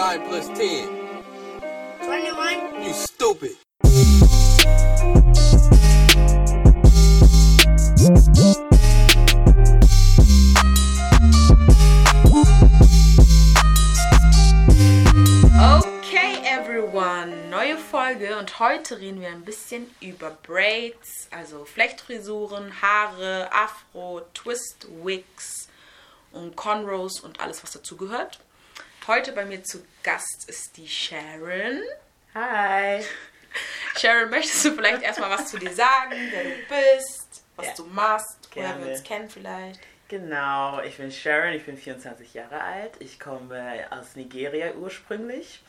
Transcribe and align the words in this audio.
9 0.00 0.18
plus 0.28 0.48
10? 0.56 0.88
21. 2.00 2.86
You 2.86 2.94
stupid. 2.94 3.56
Okay, 15.60 16.40
everyone, 16.46 17.50
neue 17.50 17.76
Folge 17.76 18.38
und 18.38 18.58
heute 18.58 18.98
reden 19.00 19.20
wir 19.20 19.28
ein 19.28 19.44
bisschen 19.44 19.94
über 20.00 20.30
Braids, 20.30 21.28
also 21.30 21.66
Flechtfrisuren, 21.66 22.80
Haare, 22.80 23.50
Afro, 23.52 24.22
Twist, 24.32 24.86
Wigs 25.04 25.68
und 26.32 26.56
Cornrows 26.56 27.20
und 27.20 27.38
alles, 27.38 27.62
was 27.62 27.72
dazugehört. 27.72 28.38
Heute 29.06 29.32
bei 29.32 29.44
mir 29.44 29.62
zu 29.64 29.78
Gast 30.02 30.48
ist 30.48 30.76
die 30.76 30.88
Sharon. 30.88 31.82
Hi. 32.34 33.02
Sharon, 33.98 34.30
möchtest 34.30 34.64
du 34.64 34.72
vielleicht 34.72 35.02
erstmal 35.02 35.30
was 35.30 35.50
zu 35.50 35.58
dir 35.58 35.72
sagen, 35.72 36.12
wer 36.30 36.44
du 36.44 36.50
bist, 36.68 37.42
was 37.56 37.66
Ja. 37.66 37.72
du 37.76 37.84
machst, 37.86 38.48
woher 38.54 38.78
wir 38.80 38.92
uns 38.92 39.02
kennen 39.02 39.28
vielleicht? 39.28 39.80
Genau, 40.08 40.80
ich 40.82 40.96
bin 40.96 41.10
Sharon, 41.10 41.52
ich 41.54 41.64
bin 41.64 41.76
24 41.76 42.34
Jahre 42.34 42.60
alt. 42.60 42.92
Ich 43.00 43.18
komme 43.18 43.86
aus 43.90 44.16
Nigeria 44.16 44.72
ursprünglich. 44.74 45.60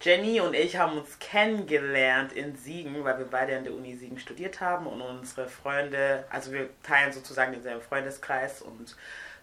Jenny 0.00 0.40
und 0.40 0.54
ich 0.54 0.76
haben 0.76 0.96
uns 0.98 1.18
kennengelernt 1.18 2.32
in 2.32 2.56
Siegen, 2.56 3.02
weil 3.04 3.18
wir 3.18 3.26
beide 3.26 3.56
an 3.56 3.64
der 3.64 3.72
Uni 3.74 3.96
Siegen 3.96 4.18
studiert 4.18 4.60
haben 4.60 4.86
und 4.86 5.00
unsere 5.02 5.48
Freunde, 5.48 6.24
also 6.30 6.52
wir 6.52 6.68
teilen 6.84 7.12
sozusagen 7.12 7.52
denselben 7.52 7.82
Freundeskreis 7.82 8.62
und 8.62 8.94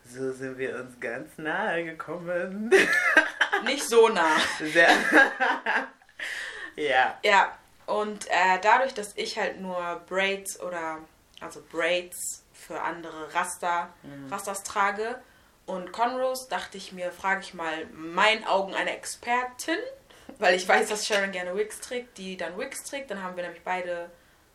so 0.06 0.32
sind 0.32 0.58
wir 0.58 0.76
uns 0.80 1.00
ganz 1.00 1.38
nahe 1.38 1.84
gekommen. 1.84 2.72
Nicht 3.66 3.84
so 3.84 4.10
nah. 4.10 4.38
Sehr. 4.60 4.90
ja. 6.76 7.18
Ja, 7.24 7.58
und 7.86 8.28
äh, 8.28 8.60
dadurch, 8.62 8.94
dass 8.94 9.16
ich 9.16 9.38
halt 9.38 9.60
nur 9.60 10.02
Braids 10.08 10.60
oder, 10.60 11.00
also 11.40 11.62
Braids 11.72 12.44
für 12.54 12.82
andere 12.82 13.34
Raster, 13.34 13.90
Rastas 14.30 14.64
trage 14.64 15.22
und 15.66 15.92
Conros, 15.92 16.48
dachte 16.48 16.78
ich 16.78 16.92
mir, 16.92 17.12
frage 17.12 17.42
ich 17.42 17.54
mal 17.54 17.82
in 17.82 18.14
meinen 18.14 18.44
Augen 18.46 18.74
eine 18.74 18.96
Expertin, 18.96 19.78
weil 20.40 20.56
ich 20.56 20.68
weiß, 20.68 20.90
dass 20.90 21.06
Sharon 21.06 21.32
gerne 21.32 21.56
Wigs 21.56 21.80
trägt, 21.80 22.18
die 22.18 22.38
dann 22.38 22.58
Wigs 22.58 22.84
trägt, 22.84 23.12
dann 23.12 23.22
haben 23.22 23.36
wir 23.36 23.44
nämlich 23.44 23.64
beide 23.64 24.10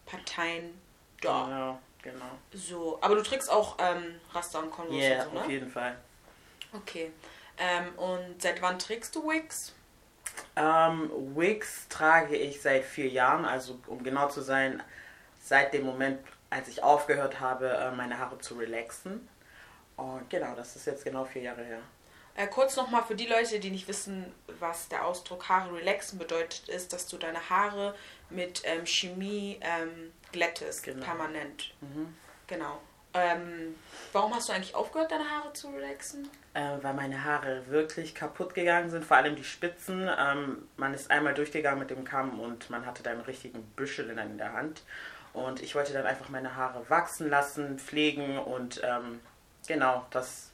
Parteien 0.06 0.80
da. 1.20 1.44
Genau, 1.44 1.78
genau. 2.02 2.30
So, 2.52 2.98
aber 3.00 3.16
du 3.16 3.22
trägst 3.22 3.50
auch 3.50 3.76
ähm, 3.78 4.20
Raster 4.32 4.60
und 4.60 4.92
Ja, 4.92 5.24
und 5.24 5.24
so, 5.24 5.34
ne? 5.34 5.40
auf 5.40 5.50
jeden 5.50 5.70
Fall. 5.70 5.96
Okay. 6.72 7.12
Ähm, 7.58 7.98
und 7.98 8.40
seit 8.40 8.62
wann 8.62 8.78
trägst 8.78 9.14
du 9.14 9.28
Wigs? 9.28 9.74
Ähm, 10.56 11.10
Wigs 11.36 11.88
trage 11.88 12.36
ich 12.36 12.60
seit 12.62 12.84
vier 12.84 13.08
Jahren, 13.08 13.44
also 13.44 13.78
um 13.86 14.02
genau 14.02 14.28
zu 14.28 14.40
sein, 14.40 14.82
seit 15.42 15.74
dem 15.74 15.84
Moment, 15.84 16.20
als 16.48 16.68
ich 16.68 16.82
aufgehört 16.82 17.40
habe, 17.40 17.68
äh, 17.68 17.90
meine 17.90 18.18
Haare 18.18 18.38
zu 18.38 18.54
relaxen. 18.54 19.28
Und 19.96 20.30
genau, 20.30 20.54
das 20.54 20.76
ist 20.76 20.86
jetzt 20.86 21.04
genau 21.04 21.24
vier 21.24 21.42
Jahre 21.42 21.62
her. 21.64 21.80
Äh, 22.34 22.46
kurz 22.46 22.76
nochmal 22.76 23.02
für 23.02 23.14
die 23.14 23.26
Leute, 23.26 23.58
die 23.60 23.70
nicht 23.70 23.88
wissen, 23.88 24.32
was 24.60 24.88
der 24.88 25.04
Ausdruck 25.04 25.48
Haare 25.48 25.74
relaxen 25.74 26.18
bedeutet, 26.18 26.68
ist, 26.68 26.92
dass 26.92 27.06
du 27.06 27.18
deine 27.18 27.50
Haare 27.50 27.94
mit 28.30 28.62
ähm, 28.64 28.86
Chemie 28.86 29.58
ähm, 29.60 30.12
glättest, 30.32 30.82
Genau. 30.84 31.04
permanent. 31.04 31.72
Genau. 32.46 32.80
Ähm, 33.12 33.74
warum 34.12 34.34
hast 34.34 34.48
du 34.48 34.52
eigentlich 34.52 34.74
aufgehört, 34.74 35.10
deine 35.10 35.28
Haare 35.28 35.52
zu 35.52 35.68
relaxen? 35.68 36.28
Äh, 36.54 36.78
weil 36.80 36.94
meine 36.94 37.24
Haare 37.24 37.66
wirklich 37.66 38.14
kaputt 38.14 38.54
gegangen 38.54 38.88
sind, 38.90 39.04
vor 39.04 39.16
allem 39.16 39.34
die 39.34 39.44
Spitzen. 39.44 40.08
Ähm, 40.16 40.68
man 40.76 40.94
ist 40.94 41.10
einmal 41.10 41.34
durchgegangen 41.34 41.80
mit 41.80 41.90
dem 41.90 42.04
Kamm 42.04 42.38
und 42.38 42.70
man 42.70 42.86
hatte 42.86 43.02
dann 43.02 43.14
einen 43.14 43.22
richtigen 43.22 43.62
Büschel 43.76 44.10
in, 44.10 44.18
in 44.18 44.38
der 44.38 44.52
Hand. 44.52 44.82
Und 45.32 45.60
ich 45.62 45.74
wollte 45.74 45.92
dann 45.92 46.06
einfach 46.06 46.28
meine 46.28 46.54
Haare 46.56 46.88
wachsen 46.88 47.28
lassen, 47.28 47.78
pflegen 47.78 48.38
und 48.38 48.80
ähm, 48.84 49.20
genau, 49.66 50.06
das 50.10 50.50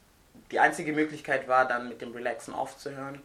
die 0.50 0.60
einzige 0.60 0.92
Möglichkeit 0.92 1.48
war, 1.48 1.66
dann 1.66 1.88
mit 1.88 2.00
dem 2.00 2.12
Relaxen 2.12 2.54
aufzuhören. 2.54 3.22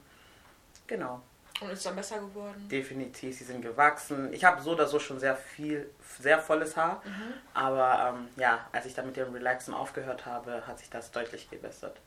Genau. 0.88 1.22
Und 1.61 1.69
ist 1.72 1.85
dann 1.85 1.95
besser 1.95 2.17
geworden? 2.19 2.67
Definitiv, 2.69 3.38
sie 3.38 3.44
sind 3.44 3.61
gewachsen. 3.61 4.33
Ich 4.33 4.44
habe 4.44 4.61
so 4.61 4.72
oder 4.72 4.88
so 4.88 4.99
schon 4.99 5.19
sehr 5.19 5.35
viel, 5.35 5.89
sehr 6.19 6.39
volles 6.39 6.75
Haar. 6.75 7.01
Aber 7.53 8.16
ähm, 8.16 8.27
ja, 8.35 8.67
als 8.72 8.85
ich 8.88 8.95
dann 8.95 9.05
mit 9.05 9.16
dem 9.16 9.31
Relaxen 9.31 9.73
aufgehört 9.73 10.25
habe, 10.25 10.66
hat 10.67 10.79
sich 10.79 10.89
das 10.89 11.11
deutlich 11.11 11.50
gebessert. 11.50 11.97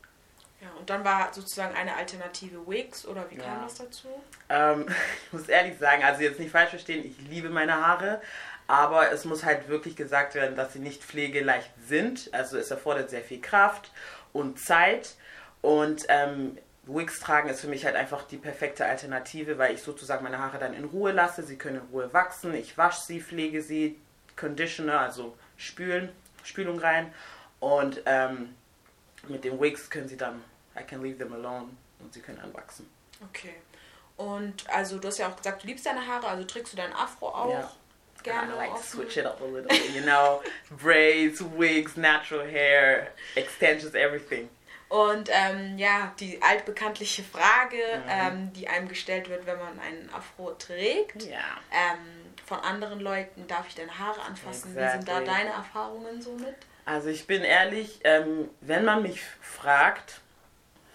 Ja, 0.60 0.68
und 0.78 0.88
dann 0.90 1.04
war 1.04 1.32
sozusagen 1.32 1.74
eine 1.76 1.94
Alternative 1.94 2.66
Wigs 2.66 3.06
oder 3.06 3.30
wie 3.30 3.36
kam 3.36 3.58
Ja. 3.58 3.62
das 3.64 3.74
dazu? 3.76 4.08
Ähm, 4.48 4.86
ich 5.26 5.32
muss 5.32 5.48
ehrlich 5.48 5.78
sagen, 5.78 6.02
also 6.02 6.22
jetzt 6.22 6.40
nicht 6.40 6.50
falsch 6.50 6.70
verstehen, 6.70 7.04
ich 7.04 7.18
liebe 7.28 7.48
meine 7.50 7.74
Haare. 7.86 8.20
Aber 8.66 9.12
es 9.12 9.24
muss 9.26 9.44
halt 9.44 9.68
wirklich 9.68 9.94
gesagt 9.94 10.34
werden, 10.34 10.56
dass 10.56 10.72
sie 10.72 10.78
nicht 10.78 11.04
pflegeleicht 11.04 11.70
sind. 11.86 12.30
Also 12.32 12.56
es 12.56 12.70
erfordert 12.70 13.10
sehr 13.10 13.20
viel 13.22 13.40
Kraft 13.40 13.90
und 14.32 14.58
Zeit. 14.58 15.16
Und 15.60 16.06
ähm, 16.08 16.56
Wigs 16.86 17.18
tragen 17.20 17.48
ist 17.48 17.60
für 17.60 17.68
mich 17.68 17.84
halt 17.84 17.96
einfach 17.96 18.24
die 18.26 18.36
perfekte 18.36 18.84
Alternative, 18.84 19.56
weil 19.58 19.74
ich 19.74 19.82
sozusagen 19.82 20.22
meine 20.24 20.38
Haare 20.38 20.58
dann 20.58 20.74
in 20.74 20.84
Ruhe 20.84 21.12
lasse. 21.12 21.42
Sie 21.42 21.56
können 21.56 21.76
in 21.76 21.86
Ruhe 21.92 22.12
wachsen. 22.12 22.54
Ich 22.54 22.76
wasche 22.76 23.00
sie, 23.06 23.20
pflege 23.20 23.62
sie, 23.62 23.98
Conditioner, 24.36 25.00
also 25.00 25.36
spülen, 25.56 26.10
Spülung 26.42 26.78
rein. 26.78 27.12
Und 27.60 28.02
ähm, 28.06 28.54
mit 29.28 29.44
den 29.44 29.58
Wigs 29.60 29.88
können 29.88 30.08
sie 30.08 30.16
dann, 30.16 30.42
I 30.78 30.82
can 30.84 31.02
leave 31.02 31.16
them 31.18 31.32
alone 31.32 31.68
und 32.00 32.12
sie 32.12 32.20
können 32.20 32.38
dann 32.42 32.52
wachsen. 32.52 32.88
Okay. 33.30 33.54
Und 34.16 34.68
also 34.70 34.98
du 34.98 35.08
hast 35.08 35.18
ja 35.18 35.28
auch 35.28 35.36
gesagt, 35.36 35.62
du 35.62 35.66
liebst 35.66 35.86
deine 35.86 36.06
Haare, 36.06 36.28
also 36.28 36.44
trägst 36.44 36.72
du 36.72 36.76
dein 36.76 36.92
Afro 36.92 37.28
auch 37.28 37.50
Ja. 37.50 37.70
gerne? 38.22 38.52
I 38.52 38.56
like 38.56 38.72
offen? 38.72 38.82
switch 39.00 39.16
it 39.16 39.26
up 39.26 39.40
a 39.40 39.44
little 39.44 39.74
you 39.94 40.02
know, 40.02 40.42
braids, 40.82 41.40
wigs, 41.56 41.96
natural 41.96 42.46
hair, 42.46 43.08
extensions, 43.36 43.94
everything. 43.94 44.48
Und 44.94 45.28
ähm, 45.32 45.76
ja, 45.76 46.12
die 46.20 46.40
altbekanntliche 46.40 47.24
Frage, 47.24 47.76
Mhm. 47.76 48.08
ähm, 48.08 48.52
die 48.52 48.68
einem 48.68 48.86
gestellt 48.88 49.28
wird, 49.28 49.44
wenn 49.44 49.58
man 49.58 49.80
einen 49.80 50.08
Afro 50.14 50.52
trägt, 50.52 51.24
Ja. 51.24 51.40
ähm, 51.72 51.98
von 52.46 52.60
anderen 52.60 53.00
Leuten, 53.00 53.46
darf 53.48 53.66
ich 53.66 53.74
deine 53.74 53.98
Haare 53.98 54.20
anfassen? 54.22 54.70
Wie 54.70 54.88
sind 54.88 55.08
da 55.08 55.18
Exactly. 55.18 55.24
deine 55.26 55.50
Erfahrungen 55.50 56.22
so 56.22 56.34
mit? 56.34 56.54
Also 56.84 57.08
ich 57.08 57.26
bin 57.26 57.42
ehrlich, 57.42 58.00
ähm, 58.04 58.48
wenn 58.60 58.84
man 58.84 59.02
mich 59.02 59.20
fragt, 59.40 60.20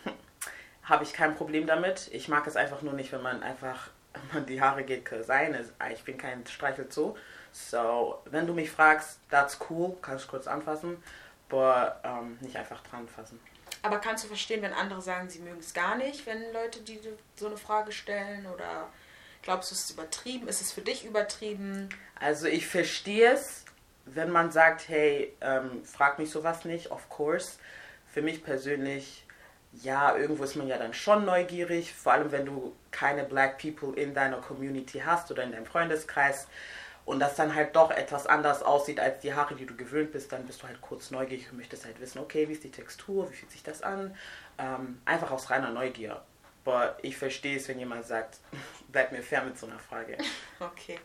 habe 0.83 1.03
ich 1.03 1.11
kein 1.11 1.35
Problem 1.35 1.67
damit. 1.67 2.07
Ich 2.13 2.29
mag 2.29 2.47
es 2.47 2.55
einfach 2.55 2.81
nur 2.81 2.93
nicht, 2.93 3.11
wenn 3.11 3.21
man 3.23 3.43
einfach 3.43 3.89
man 4.33 4.45
die 4.45 4.61
Haare 4.61 4.83
geht 4.83 5.09
sein. 5.25 5.57
Ich 5.93 6.03
bin 6.03 6.17
kein 6.17 6.45
Streichelzoo. 6.47 7.17
So, 7.51 8.21
wenn 8.25 8.47
du 8.47 8.53
mich 8.53 8.71
fragst, 8.71 9.19
that's 9.29 9.57
cool, 9.69 9.97
kannst 10.01 10.25
du 10.25 10.29
kurz 10.29 10.47
anfassen, 10.47 11.03
aber 11.49 11.99
ähm, 12.03 12.37
nicht 12.41 12.55
einfach 12.55 12.81
dran 12.83 13.07
fassen. 13.07 13.39
Aber 13.81 13.99
kannst 13.99 14.23
du 14.23 14.27
verstehen, 14.27 14.61
wenn 14.61 14.73
andere 14.73 15.01
sagen, 15.01 15.29
sie 15.29 15.39
mögen 15.39 15.59
es 15.59 15.73
gar 15.73 15.95
nicht, 15.95 16.25
wenn 16.25 16.51
Leute 16.53 16.81
die 16.81 16.99
so 17.35 17.47
eine 17.47 17.57
Frage 17.57 17.91
stellen? 17.91 18.45
Oder 18.47 18.89
glaubst 19.41 19.71
du, 19.71 19.75
es 19.75 19.81
ist 19.85 19.91
übertrieben? 19.91 20.47
Ist 20.47 20.61
es 20.61 20.71
für 20.71 20.81
dich 20.81 21.05
übertrieben? 21.05 21.89
Also 22.19 22.47
ich 22.47 22.67
verstehe 22.67 23.33
es, 23.33 23.63
wenn 24.05 24.31
man 24.31 24.51
sagt, 24.51 24.89
hey, 24.89 25.33
ähm, 25.41 25.83
frag 25.85 26.19
mich 26.19 26.29
sowas 26.29 26.65
nicht, 26.65 26.91
of 26.91 27.09
course. 27.09 27.57
Für 28.11 28.21
mich 28.21 28.43
persönlich, 28.43 29.25
ja, 29.71 30.15
irgendwo 30.15 30.43
ist 30.43 30.55
man 30.55 30.67
ja 30.67 30.77
dann 30.77 30.93
schon 30.93 31.25
neugierig, 31.25 31.93
vor 31.93 32.13
allem 32.13 32.31
wenn 32.31 32.45
du 32.45 32.75
keine 32.91 33.23
Black 33.23 33.59
People 33.59 33.93
in 34.01 34.13
deiner 34.13 34.41
Community 34.41 34.99
hast 35.05 35.31
oder 35.31 35.43
in 35.43 35.51
deinem 35.51 35.65
Freundeskreis 35.65 36.47
und 37.05 37.19
das 37.19 37.35
dann 37.35 37.55
halt 37.55 37.75
doch 37.75 37.91
etwas 37.91 38.27
anders 38.27 38.61
aussieht 38.61 38.99
als 38.99 39.19
die 39.21 39.33
Haare, 39.33 39.55
die 39.55 39.65
du 39.65 39.75
gewöhnt 39.75 40.11
bist, 40.11 40.31
dann 40.31 40.45
bist 40.45 40.61
du 40.61 40.67
halt 40.67 40.79
kurz 40.81 41.11
neugierig 41.11 41.49
und 41.51 41.57
möchtest 41.57 41.85
halt 41.85 41.99
wissen, 41.99 42.19
okay, 42.19 42.47
wie 42.47 42.53
ist 42.53 42.63
die 42.63 42.71
Textur, 42.71 43.29
wie 43.31 43.35
fühlt 43.35 43.51
sich 43.51 43.63
das 43.63 43.81
an? 43.81 44.15
Ähm, 44.57 45.01
einfach 45.05 45.31
aus 45.31 45.49
reiner 45.49 45.71
Neugier. 45.71 46.21
Aber 46.65 46.97
ich 47.01 47.17
verstehe 47.17 47.57
es, 47.57 47.67
wenn 47.67 47.79
jemand 47.79 48.05
sagt, 48.05 48.37
bleib 48.89 49.11
mir 49.11 49.23
fern 49.23 49.45
mit 49.47 49.57
so 49.57 49.65
einer 49.65 49.79
Frage. 49.79 50.17
Okay. 50.59 50.99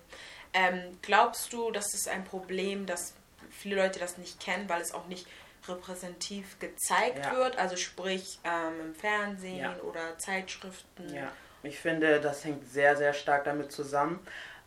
Ähm, 0.53 0.99
glaubst 1.01 1.53
du, 1.53 1.71
dass 1.71 1.95
es 1.95 2.09
ein 2.09 2.25
Problem, 2.25 2.87
dass 2.87 3.15
viele 3.51 3.77
Leute 3.77 4.01
das 4.01 4.19
nicht 4.19 4.41
kennen, 4.41 4.69
weil 4.69 4.83
es 4.83 4.93
auch 4.93 5.07
nicht 5.07 5.27
repräsentativ 5.69 6.59
gezeigt 6.59 7.25
Ja. 7.25 7.37
wird? 7.37 7.57
Also 7.59 7.77
sprich 7.77 8.39
ähm, 8.45 8.81
im 8.89 8.95
Fernsehen 8.95 9.59
Ja. 9.59 9.77
oder 9.83 10.19
Zeitschriften? 10.19 11.13
Ja, 11.15 11.31
ich 11.63 11.79
finde, 11.79 12.21
das 12.21 12.45
hängt 12.45 12.67
sehr, 12.71 12.97
sehr 12.97 13.13
stark 13.13 13.45
damit 13.45 13.73
zusammen. 13.73 14.19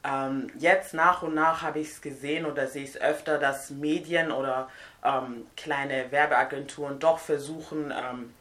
Ähm, 0.04 0.52
jetzt 0.58 0.94
nach 0.94 1.24
und 1.24 1.34
nach 1.34 1.62
habe 1.62 1.80
ich 1.80 1.90
es 1.90 2.02
gesehen 2.02 2.46
oder 2.46 2.68
sehe 2.68 2.84
ich 2.84 2.92
es 2.96 3.02
öfter, 3.02 3.38
dass 3.38 3.70
Medien 3.70 4.32
oder 4.32 4.70
ähm, 5.04 5.48
kleine 5.56 6.12
Werbeagenturen 6.12 7.00
doch 7.00 7.20
versuchen, 7.20 7.92
ähm, 7.92 8.34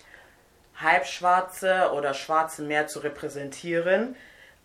Halbschwarze 0.80 1.90
oder 1.94 2.14
Schwarze 2.14 2.62
mehr 2.62 2.86
zu 2.86 3.00
repräsentieren. 3.00 4.16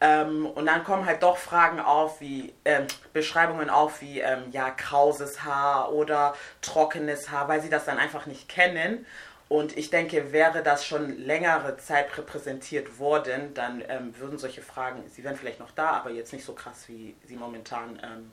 Ähm, 0.01 0.47
und 0.47 0.65
dann 0.65 0.83
kommen 0.83 1.05
halt 1.05 1.21
doch 1.21 1.37
Fragen 1.37 1.79
auf, 1.79 2.21
wie 2.21 2.53
ähm, 2.65 2.87
Beschreibungen 3.13 3.69
auf, 3.69 4.01
wie 4.01 4.19
ähm, 4.19 4.45
ja 4.51 4.71
krauses 4.71 5.43
Haar 5.43 5.91
oder 5.93 6.33
trockenes 6.61 7.29
Haar, 7.29 7.47
weil 7.47 7.61
sie 7.61 7.69
das 7.69 7.85
dann 7.85 7.99
einfach 7.99 8.25
nicht 8.25 8.49
kennen. 8.49 9.05
Und 9.51 9.75
ich 9.77 9.89
denke, 9.89 10.31
wäre 10.31 10.63
das 10.63 10.85
schon 10.85 11.17
längere 11.17 11.75
Zeit 11.75 12.17
repräsentiert 12.17 12.99
worden, 12.99 13.53
dann 13.53 13.83
ähm, 13.89 14.17
würden 14.17 14.37
solche 14.37 14.61
Fragen, 14.61 15.03
sie 15.09 15.25
wären 15.25 15.35
vielleicht 15.35 15.59
noch 15.59 15.71
da, 15.71 15.89
aber 15.89 16.09
jetzt 16.09 16.31
nicht 16.31 16.45
so 16.45 16.53
krass, 16.53 16.87
wie 16.87 17.17
sie 17.25 17.35
momentan 17.35 17.99
ähm, 18.01 18.31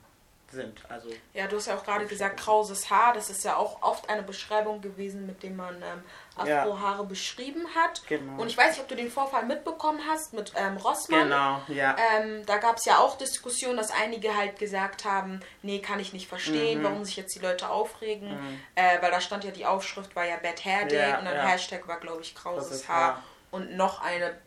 sind. 0.51 0.79
Also 0.89 1.09
Ja, 1.33 1.47
du 1.47 1.57
hast 1.57 1.67
ja 1.67 1.75
auch 1.77 1.83
gerade 1.83 2.05
gesagt, 2.05 2.39
krauses 2.39 2.89
Haar. 2.89 3.13
Das 3.13 3.29
ist 3.29 3.43
ja 3.43 3.55
auch 3.55 3.81
oft 3.81 4.09
eine 4.09 4.23
Beschreibung 4.23 4.81
gewesen, 4.81 5.25
mit 5.25 5.43
dem 5.43 5.55
man 5.55 5.75
ähm, 5.81 6.03
Ja. 6.47 6.61
Afrohaare 6.63 7.03
beschrieben 7.05 7.65
hat. 7.75 8.01
Genau. 8.07 8.41
Und 8.41 8.47
ich 8.47 8.57
weiß 8.57 8.71
nicht, 8.71 8.81
ob 8.81 8.87
du 8.87 8.95
den 8.95 9.11
Vorfall 9.11 9.45
mitbekommen 9.45 9.99
hast 10.09 10.33
mit 10.33 10.53
ähm, 10.55 10.77
Rossmann. 10.77 11.23
genau, 11.23 11.61
ja. 11.67 11.95
Ähm, 12.15 12.45
da 12.45 12.57
gab 12.57 12.77
es 12.77 12.85
ja 12.85 12.97
auch 12.99 13.17
Diskussionen, 13.17 13.77
dass 13.77 13.91
einige 13.91 14.35
halt 14.35 14.57
gesagt 14.57 15.05
haben, 15.05 15.41
nee, 15.61 15.79
kann 15.79 15.99
ich 15.99 16.13
nicht 16.13 16.25
Mhm. 16.25 16.29
verstehen, 16.29 16.83
warum 16.83 17.03
sich 17.05 17.17
jetzt 17.17 17.35
die 17.35 17.39
Leute 17.39 17.69
aufregen. 17.69 18.37
Äh, 18.75 19.01
weil 19.01 19.11
da 19.11 19.19
stand 19.21 19.43
ja, 19.43 19.51
die 19.51 19.65
Aufschrift 19.65 20.15
war 20.15 20.25
ja 20.25 20.37
Bad 20.37 20.63
Hair 20.65 20.85
Day 20.85 21.09
Ja, 21.09 21.19
und 21.19 21.25
dann 21.25 21.35
ja. 21.35 21.45
Hashtag 21.47 21.87
war, 21.87 21.99
glaube 21.99 22.21
ich, 22.21 22.33
krauses 22.35 22.69
Krauses 22.69 22.87
Haar. 22.89 23.01
Haar. 23.15 23.23
Und 23.51 23.75
noch 23.75 24.01
eine 24.01 24.37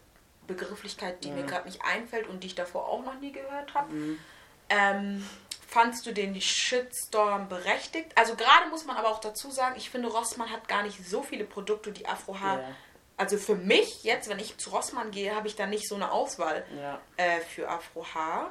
Begrifflichkeit, 0.47 1.23
die 1.25 1.31
Mhm. 1.31 1.37
mir 1.37 1.43
gerade 1.47 1.67
nicht 1.67 1.83
einfällt 1.85 2.27
und 2.29 2.41
die 2.43 2.49
ich 2.49 2.55
davor 2.55 2.89
auch 2.89 3.03
noch 3.05 3.15
nie 3.21 3.33
gehört 3.33 3.75
habe. 3.75 3.89
Ähm, 4.69 5.27
fandst 5.73 6.05
du 6.07 6.13
den 6.13 6.39
Shitstorm 6.41 7.49
berechtigt? 7.49 8.13
Also 8.17 8.35
gerade 8.37 8.69
muss 8.71 8.85
man 8.85 8.97
aber 8.97 9.09
auch 9.09 9.21
dazu 9.21 9.51
sagen, 9.51 9.75
ich 9.77 9.89
finde, 9.91 10.09
Rossmann 10.09 10.51
hat 10.51 10.69
gar 10.69 10.83
nicht 10.83 10.99
so 11.09 11.23
viele 11.23 11.45
Produkte, 11.45 11.93
die 11.93 12.07
Afrohaar... 12.07 12.61
Ja. 12.61 12.69
Also 13.19 13.37
für 13.37 13.55
mich 13.55 14.03
jetzt, 14.05 14.29
wenn 14.29 14.39
ich 14.41 14.57
zu 14.57 14.71
Rossmann 14.71 15.11
gehe, 15.13 15.35
habe 15.37 15.47
ich 15.47 15.55
da 15.55 15.67
nicht 15.67 15.87
so 15.87 15.95
eine 15.95 16.11
Auswahl 16.11 16.65
Ja. 16.77 16.99
äh, 17.19 17.41
für 17.41 17.69
Afrohaar. 17.69 18.51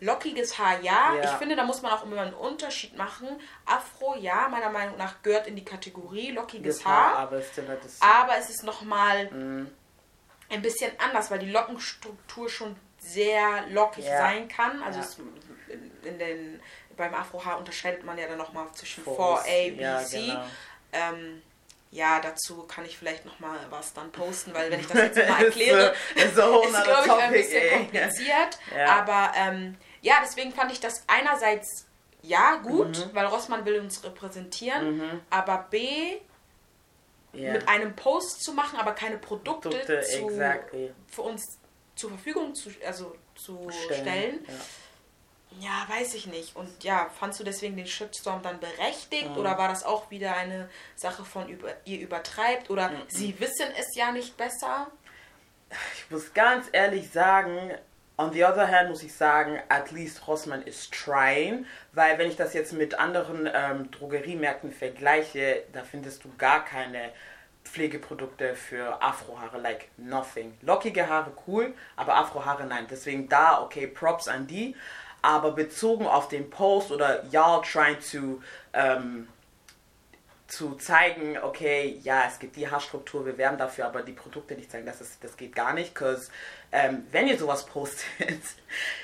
Lockiges 0.00 0.56
Haar, 0.58 0.80
ja. 0.80 1.14
Ja. 1.16 1.24
Ich 1.24 1.30
finde, 1.38 1.56
da 1.56 1.64
muss 1.64 1.82
man 1.82 1.92
auch 1.92 2.04
immer 2.04 2.22
einen 2.22 2.32
Unterschied 2.32 2.96
machen. 2.96 3.28
Afro, 3.66 4.14
ja, 4.16 4.48
meiner 4.48 4.70
Meinung 4.70 4.96
nach 4.96 5.20
gehört 5.22 5.46
in 5.48 5.56
die 5.56 5.64
Kategorie 5.64 6.30
lockiges 6.30 6.78
Das 6.78 6.86
Haar. 6.86 7.16
aber. 7.16 7.42
Aber 8.00 8.38
es 8.38 8.48
ist 8.48 8.62
nochmal 8.62 9.30
Mhm. 9.30 9.70
ein 10.48 10.62
bisschen 10.62 10.92
anders, 11.00 11.30
weil 11.30 11.40
die 11.40 11.50
Lockenstruktur 11.50 12.48
schon 12.48 12.76
sehr 12.98 13.66
lockig 13.70 14.04
Ja. 14.06 14.18
sein 14.18 14.48
kann. 14.48 14.82
Also 14.82 15.00
Ja. 15.00 15.74
in, 16.08 16.18
den, 16.18 16.60
beim 16.96 17.14
Afrohaar 17.14 17.58
unterscheidet 17.58 18.04
man 18.04 18.18
ja 18.18 18.26
dann 18.26 18.38
nochmal 18.38 18.66
zwischen 18.74 19.04
Force. 19.04 19.44
4A, 19.46 19.76
B, 19.76 19.82
Ja, 19.82 19.98
C. 20.04 20.26
genau. 20.26 20.44
Ähm, 20.92 21.42
ja, 21.90 22.20
dazu 22.20 22.64
kann 22.64 22.84
ich 22.84 22.98
vielleicht 22.98 23.24
nochmal 23.24 23.58
was 23.70 23.94
dann 23.94 24.12
posten, 24.12 24.52
weil 24.52 24.70
wenn 24.70 24.80
ich 24.80 24.86
das 24.86 24.96
jetzt 25.16 25.28
mal 25.28 25.44
erkläre, 25.44 25.94
ist 26.14 26.34
so 26.36 26.62
ist, 26.62 26.72
glaube 26.84 27.06
ich, 27.06 27.12
ein 27.12 27.32
bisschen 27.32 27.62
ey. 27.62 27.70
kompliziert. 27.78 28.58
Aber 28.88 29.32
ähm, 29.36 29.76
ja, 30.02 30.16
deswegen 30.22 30.52
fand 30.52 30.70
ich 30.72 30.80
das 30.80 31.04
einerseits 31.06 31.86
ja 32.22 32.56
gut, 32.56 32.88
Mhm. 32.98 33.10
weil 33.14 33.26
Rossmann 33.26 33.64
will 33.64 33.78
uns 33.80 34.02
repräsentieren, 34.02 35.22
aber 35.30 35.66
B 35.70 36.16
mit 37.32 37.68
einem 37.68 37.94
Post 37.94 38.42
zu 38.42 38.52
machen, 38.52 38.78
aber 38.78 38.92
keine 38.92 39.18
Produkte, 39.18 39.68
Produkte, 39.68 40.00
zu, 40.00 40.26
exactly. 40.28 40.92
für 41.06 41.22
uns 41.22 41.58
zur 41.98 42.10
Verfügung 42.10 42.54
zu, 42.54 42.70
also 42.86 43.14
zu 43.34 43.68
stellen. 43.70 44.00
Stellen. 44.02 44.44
Ja. 44.46 44.54
Ja, 45.60 45.86
weiß 45.88 46.12
ich 46.14 46.26
nicht. 46.26 46.54
Und 46.56 46.84
ja, 46.84 47.08
fandst 47.18 47.40
du 47.40 47.44
deswegen 47.44 47.74
den 47.76 47.86
Shitstorm 47.86 48.42
dann 48.42 48.60
berechtigt 48.60 49.30
Mhm. 49.30 49.38
oder 49.38 49.56
war 49.56 49.68
das 49.68 49.82
auch 49.82 50.10
wieder 50.10 50.36
eine 50.36 50.68
Sache 50.94 51.24
von 51.24 51.48
über, 51.48 51.74
ihr 51.86 52.00
übertreibt 52.00 52.68
oder 52.70 52.90
Mhm. 52.90 53.02
sie 53.08 53.40
wissen 53.40 53.66
es 53.78 53.94
ja 53.96 54.12
nicht 54.12 54.36
besser? 54.36 54.88
Ich 55.96 56.10
muss 56.10 56.32
ganz 56.34 56.66
ehrlich 56.72 57.10
sagen, 57.10 57.72
on 58.18 58.32
the 58.32 58.44
other 58.44 58.68
hand 58.68 58.90
muss 58.90 59.02
ich 59.02 59.14
sagen, 59.14 59.58
at 59.70 59.90
least 59.90 60.26
Rossmann 60.28 60.62
is 60.62 60.90
trying, 60.90 61.64
weil 61.92 62.18
wenn 62.18 62.28
ich 62.28 62.36
das 62.36 62.52
jetzt 62.52 62.74
mit 62.74 62.94
anderen 62.98 63.48
ähm, 63.52 63.90
Drogeriemärkten 63.90 64.70
vergleiche, 64.72 65.64
da 65.72 65.82
findest 65.82 66.24
du 66.24 66.30
gar 66.36 66.62
keine 66.64 67.10
Pflegeprodukte 67.68 68.54
für 68.54 69.00
Afrohaare, 69.02 69.58
like 69.58 69.88
nothing. 69.96 70.56
Lockige 70.62 71.08
Haare 71.08 71.32
cool, 71.46 71.74
aber 71.96 72.14
Afrohaare 72.16 72.66
nein. 72.66 72.86
Deswegen 72.90 73.28
da, 73.28 73.60
okay, 73.62 73.86
Props 73.86 74.28
an 74.28 74.46
die. 74.46 74.74
Aber 75.20 75.52
bezogen 75.52 76.06
auf 76.06 76.28
den 76.28 76.48
Post 76.48 76.92
oder 76.92 77.24
y'all 77.30 77.60
trying 77.62 77.98
to 77.98 78.40
ähm, 78.72 79.28
zu 80.48 80.76
zeigen, 80.76 81.36
okay, 81.38 82.00
ja, 82.02 82.24
es 82.26 82.38
gibt 82.38 82.56
die 82.56 82.70
Haarstruktur, 82.70 83.26
wir 83.26 83.36
werben 83.36 83.58
dafür, 83.58 83.84
aber 83.84 84.02
die 84.02 84.12
Produkte 84.12 84.54
nicht 84.54 84.70
zeigen, 84.70 84.86
das, 84.86 85.02
ist, 85.02 85.22
das 85.22 85.36
geht 85.36 85.54
gar 85.54 85.74
nicht, 85.74 85.92
because 85.92 86.30
ähm, 86.72 87.06
wenn 87.12 87.28
ihr 87.28 87.38
sowas 87.38 87.66
postet, 87.66 88.06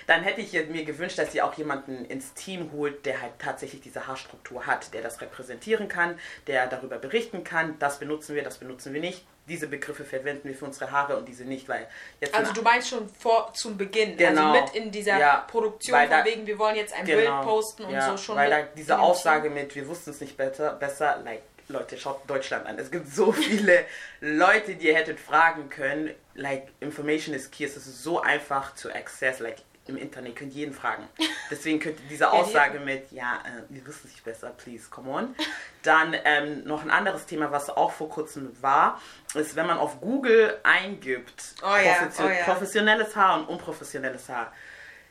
dann 0.07 0.23
hätte 0.23 0.41
ich 0.41 0.53
mir 0.71 0.87
gewünscht, 0.87 1.19
dass 1.19 1.35
ihr 1.35 1.45
auch 1.45 1.53
jemanden 1.53 2.07
ins 2.07 2.33
Team 2.33 2.73
holt, 2.73 3.05
der 3.05 3.21
halt 3.21 3.33
tatsächlich 3.39 3.83
diese 3.83 4.07
Haarstruktur 4.07 4.67
hat, 4.67 4.95
der 4.95 5.03
das 5.03 5.21
repräsentieren 5.21 5.87
kann, 5.87 6.19
der 6.47 6.67
darüber 6.67 6.97
berichten 6.99 7.45
kann, 7.45 7.79
das 7.79 7.99
benutzen 7.99 8.35
wir, 8.35 8.43
das 8.43 8.57
benutzen 8.57 8.95
wir 8.95 9.03
nicht, 9.03 9.27
diese 9.49 9.67
Begriffe 9.67 10.05
verwenden 10.05 10.49
wir 10.49 10.55
für 10.55 10.65
unsere 10.65 10.91
Haare 10.91 11.17
und 11.17 11.27
diese 11.29 11.45
nicht, 11.45 11.69
weil 11.69 11.87
jetzt 12.21 12.35
Also 12.35 12.53
du 12.53 12.63
meinst 12.63 12.89
schon 12.89 13.09
vor 13.09 13.53
zum 13.53 13.77
Beginn, 13.77 14.17
Genau. 14.17 14.53
also 14.53 14.61
mit 14.65 14.75
in 14.75 14.91
dieser 14.91 15.19
Ja, 15.19 15.37
Produktion 15.47 15.99
von 16.01 16.11
da- 16.11 16.25
wegen, 16.25 16.47
wir 16.47 16.59
wollen 16.59 16.77
jetzt 16.77 16.95
ein 16.95 17.05
Genau, 17.05 17.37
Bild 17.39 17.47
posten 17.49 17.85
und 17.85 17.93
ja, 17.93 18.11
so 18.11 18.17
schon. 18.17 18.37
Weil 18.37 18.51
da 18.51 18.63
diese 18.77 18.99
Aussage 18.99 19.51
mit, 19.51 19.75
wir 19.75 19.87
wussten 19.87 20.11
es 20.11 20.21
nicht 20.21 20.37
besser, 20.37 20.73
besser, 20.75 21.21
like, 21.25 21.43
Leute, 21.69 21.97
schaut 21.97 22.21
Deutschland 22.29 22.67
an. 22.67 22.79
Es 22.79 22.91
gibt 22.91 23.09
so 23.09 23.33
viele 23.33 23.85
Leute, 24.21 24.75
die 24.75 24.89
ihr 24.89 24.95
hättet 24.97 25.19
fragen 25.21 25.69
können. 25.71 26.11
Like, 26.35 26.69
information 26.81 27.35
is 27.35 27.51
key. 27.51 27.65
Es 27.65 27.77
ist 27.77 28.03
so 28.03 28.21
einfach 28.21 28.75
zu 28.75 28.91
access. 28.95 29.39
Like, 29.41 29.57
im 29.87 29.97
Internet 29.97 30.31
ihr 30.31 30.35
könnt 30.35 30.55
jeden 30.55 30.73
fragen. 30.75 31.07
Deswegen 31.51 31.79
könnt 31.81 32.01
ihr 32.01 32.07
diese 32.09 32.25
die- 32.25 32.31
Aussage 32.31 32.81
mit, 32.81 33.11
ja, 33.13 33.43
äh, 33.45 33.63
wir 33.69 33.87
wussten 33.87 34.09
es 34.09 34.13
nicht 34.15 34.25
besser, 34.25 34.51
please, 34.57 34.89
come 34.91 35.11
on. 35.11 35.35
Dann 35.83 36.15
ähm, 36.25 36.65
noch 36.65 36.83
ein 36.83 36.91
anderes 36.91 37.27
Thema, 37.27 37.51
was 37.53 37.69
auch 37.71 37.93
vor 37.93 38.09
kurzem 38.09 38.57
war, 38.63 39.01
ist, 39.35 39.55
wenn 39.57 39.67
man 39.67 39.79
auf 39.79 40.01
Google 40.01 40.59
eingibt, 40.63 41.55
Oh 41.63 41.67
ja, 41.77 41.95
profession- 41.95 42.27
oh 42.27 42.31
ja. 42.31 42.45
professionelles 42.45 43.15
Haar 43.17 43.39
und 43.41 43.49
unprofessionelles 43.49 44.29
Haar. 44.29 44.53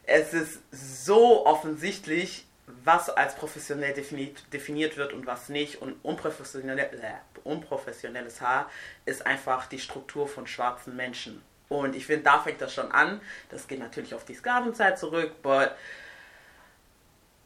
Es 0.06 0.34
ist 0.34 0.60
so 0.72 1.46
offensichtlich, 1.46 2.46
was 2.66 3.10
als 3.10 3.36
professionell 3.36 3.94
definiert, 3.94 4.42
definiert 4.52 4.98
wird 4.98 5.14
und 5.14 5.25
was 5.28 5.50
nicht. 5.50 5.81
Und 5.81 5.94
unprofessionelle, 6.04 6.92
äh, 6.92 7.14
unprofessionelles 7.44 8.42
Haar 8.42 8.70
ist 9.06 9.25
einfach 9.25 9.68
die 9.68 9.80
Struktur 9.80 10.28
von 10.28 10.48
schwarzen 10.48 10.96
Menschen. 10.96 11.42
Und 11.80 11.96
ich 11.96 12.06
finde, 12.06 12.24
da 12.24 12.40
fängt 12.40 12.62
das 12.62 12.74
schon 12.74 12.92
an. 12.92 13.22
Das 13.50 13.68
geht 13.68 13.80
natürlich 13.80 14.14
auf 14.14 14.25
die 14.25 14.36
Sklavenzeit 14.36 14.98
zurück, 15.00 15.42
but 15.42 15.72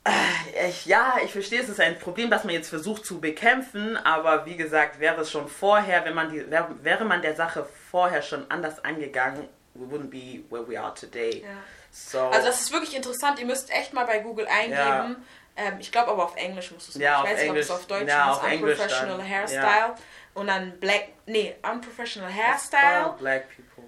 äh, 0.03 0.69
ich, 0.69 0.85
ja, 0.85 1.15
ich 1.23 1.31
verstehe, 1.31 1.61
es 1.61 1.69
ist 1.69 1.79
ein 1.79 1.99
Problem, 1.99 2.29
das 2.29 2.43
man 2.43 2.53
jetzt 2.53 2.69
versucht 2.69 3.05
zu 3.05 3.19
bekämpfen, 3.19 3.97
aber 3.97 4.45
wie 4.45 4.55
gesagt, 4.55 4.99
wäre 4.99 5.21
es 5.21 5.31
schon 5.31 5.47
vorher, 5.49 6.05
wenn 6.05 6.13
man 6.15 6.29
die, 6.31 6.49
wäre, 6.49 6.69
wäre 6.81 7.05
man 7.05 7.21
der 7.21 7.35
Sache 7.35 7.67
vorher 7.91 8.21
schon 8.21 8.49
anders 8.49 8.83
angegangen, 8.85 9.47
we 9.73 9.85
wouldn't 9.85 10.09
be 10.09 10.43
where 10.49 10.67
we 10.67 10.79
are 10.79 10.93
today. 10.93 11.41
Ja. 11.41 11.49
So, 11.91 12.19
Also 12.19 12.47
das 12.47 12.61
ist 12.61 12.71
wirklich 12.71 12.95
interessant. 12.95 13.39
Ihr 13.39 13.45
müsst 13.45 13.71
echt 13.71 13.93
mal 13.93 14.05
bei 14.05 14.19
Google 14.19 14.47
eingeben. 14.47 15.17
Ähm, 15.55 15.73
ich 15.79 15.91
glaube 15.91 16.11
aber 16.11 16.25
auf 16.25 16.35
Englisch 16.35 16.71
musst 16.71 16.87
du 16.89 16.91
es 16.91 16.97
Ja. 16.99 17.15
Ich 17.15 17.17
auf 17.17 17.23
weiß 17.25 17.31
nicht, 17.33 17.41
ob 17.41 17.47
Englisch. 17.49 17.65
es 17.65 17.71
auf 17.71 17.85
Deutsch 17.87 18.07
Ja, 18.09 18.31
ist. 18.31 18.37
auf 18.37 18.47
Englisch 18.47 18.79
Unprofessional 18.79 19.17
dann. 19.17 19.27
Hairstyle. 19.29 19.61
Ja. 19.63 19.95
Und 20.35 20.47
dann 20.47 20.79
Black. 20.79 21.07
Nee, 21.25 21.55
Unprofessional 21.63 22.31
Hairstyle. 22.31 23.15
Black 23.17 23.47
people. 23.55 23.86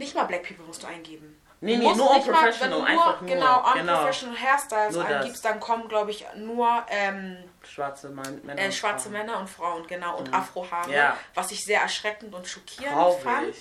Nicht 0.00 0.14
mal 0.14 0.24
Black 0.24 0.42
People 0.48 0.64
musst 0.64 0.82
du 0.82 0.86
eingeben. 0.86 1.36
Nee, 1.62 1.76
nee, 1.76 1.84
nur 1.84 1.94
mal- 1.94 2.14
wenn 2.58 2.70
du 2.70 2.78
nur, 2.78 2.86
einfach 2.86 3.20
nur. 3.20 3.28
Genau, 3.30 3.62
Genau. 3.74 3.92
Unprofessional 3.98 4.36
Hairstyles 4.40 4.94
Nur 4.94 5.04
eingibst, 5.04 5.44
dann 5.44 5.60
kommen, 5.60 5.88
glaube 5.88 6.10
ich, 6.10 6.24
nur 6.36 6.84
ähm, 6.88 7.36
Schwarze 7.62 8.08
Mann, 8.08 8.40
Männer. 8.44 8.62
äh, 8.62 8.64
und 8.64 8.72
schwarze 8.74 9.10
Frauen. 9.10 9.12
Männer 9.26 9.38
und 9.38 9.50
Frauen, 9.50 9.86
genau, 9.86 10.16
und 10.16 10.32
Afrohaare, 10.32 10.90
Ja. 10.90 11.16
was 11.34 11.50
ich 11.52 11.62
sehr 11.62 11.82
erschreckend 11.82 12.34
und 12.34 12.48
schockierend 12.48 12.94
Traurig. 12.96 13.22
fand. 13.22 13.54